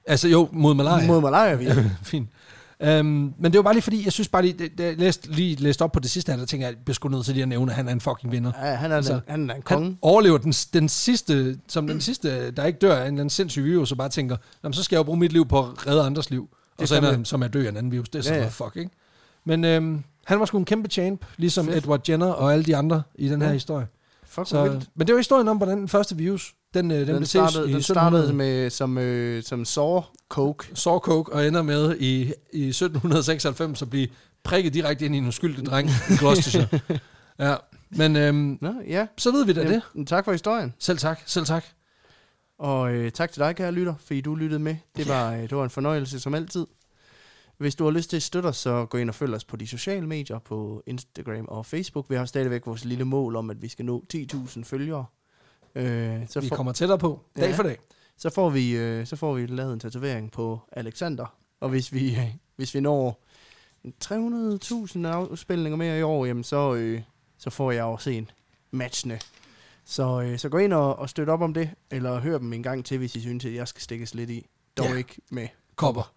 [0.07, 1.07] Altså jo, mod malaria.
[1.07, 1.65] Mod malaria, vi.
[1.65, 2.30] Ja, fint.
[2.88, 5.56] Um, men det var bare lige fordi, jeg synes bare lige, det, jeg læste, lige
[5.56, 7.42] læste op på det sidste her, der tænker jeg, jeg bliver sgu nødt til lige
[7.44, 8.52] at nævne, at han er en fucking vinder.
[8.62, 9.86] Ja, han er, Altså, altså, han er en konge.
[9.86, 13.30] Han overlever den, den sidste, som den sidste, der ikke dør af en eller anden
[13.30, 15.88] sindssyg virus, og bare tænker, Jamen, så skal jeg jo bruge mit liv på at
[15.88, 16.50] redde andres liv.
[16.52, 18.10] Og Det så ender han som at dø af en anden virus.
[18.10, 18.92] Det er sådan Ja, ja, noget fuck, ikke?
[19.46, 21.78] Men øhm, han var sgu en kæmpe champ, ligesom Fedt.
[21.78, 23.54] Edward Jenner og alle de andre i den her Ja.
[23.54, 23.88] historie.
[24.26, 24.90] Fuck, Så, vildt.
[24.96, 27.69] men det var historien om, hvordan den første virus, den, øh, den, Den blev startede,
[27.69, 30.71] i den 1700 startede med, som, øh, som sår coke.
[30.74, 32.21] saw coke og ender med i,
[32.53, 34.07] i 1796 at blive
[34.43, 36.80] prikket direkte ind i en uskyldig dreng i Gloucestershire.
[37.39, 37.55] ja,
[37.89, 39.07] men øhm, Nå, ja.
[39.17, 39.82] så ved vi da det.
[39.95, 40.74] Jamen, tak for historien.
[40.80, 41.65] Selv tak, selv tak.
[42.59, 44.76] Og øh, tak til dig, kære lytter, fordi du lyttede med.
[44.97, 46.67] Det var, øh, det var en fornøjelse som altid.
[47.57, 49.57] Hvis du har lyst til at støtte os, så gå ind og følg os på
[49.57, 52.09] de sociale medier, på Instagram og Facebook.
[52.09, 55.05] Vi har stadigvæk vores lille mål om, at vi skal nå 10.000 følgere.
[55.76, 57.55] Øh, så, Vi får, kommer tættere på, dag Ja.
[57.55, 57.78] for dag.
[58.17, 61.36] så, får vi, øh, så får vi lavet en tatovering på Alexander.
[61.59, 63.19] Og hvis vi, øh, hvis vi når
[64.05, 67.01] 300.000 afspilninger mere i år, jamen så, øh,
[67.38, 68.32] så får jeg også en
[68.71, 69.19] matchende.
[69.86, 72.63] Så, øh, så gå ind og, og støt op om det, eller hør dem en
[72.63, 74.45] gang til, hvis I synes, at jeg skal stikkes lidt i.
[74.78, 74.95] Dog Ja.
[74.95, 75.47] ikke med.
[75.76, 76.13] Kopper.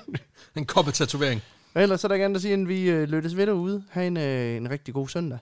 [0.56, 1.42] en koppetatovering.
[1.74, 3.84] Og ellers så er der gerne at sige, at vi øh, lyttes ved derude.
[3.90, 5.38] Ha' en, øh, en rigtig god søndag.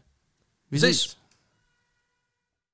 [0.70, 1.18] Vi ses.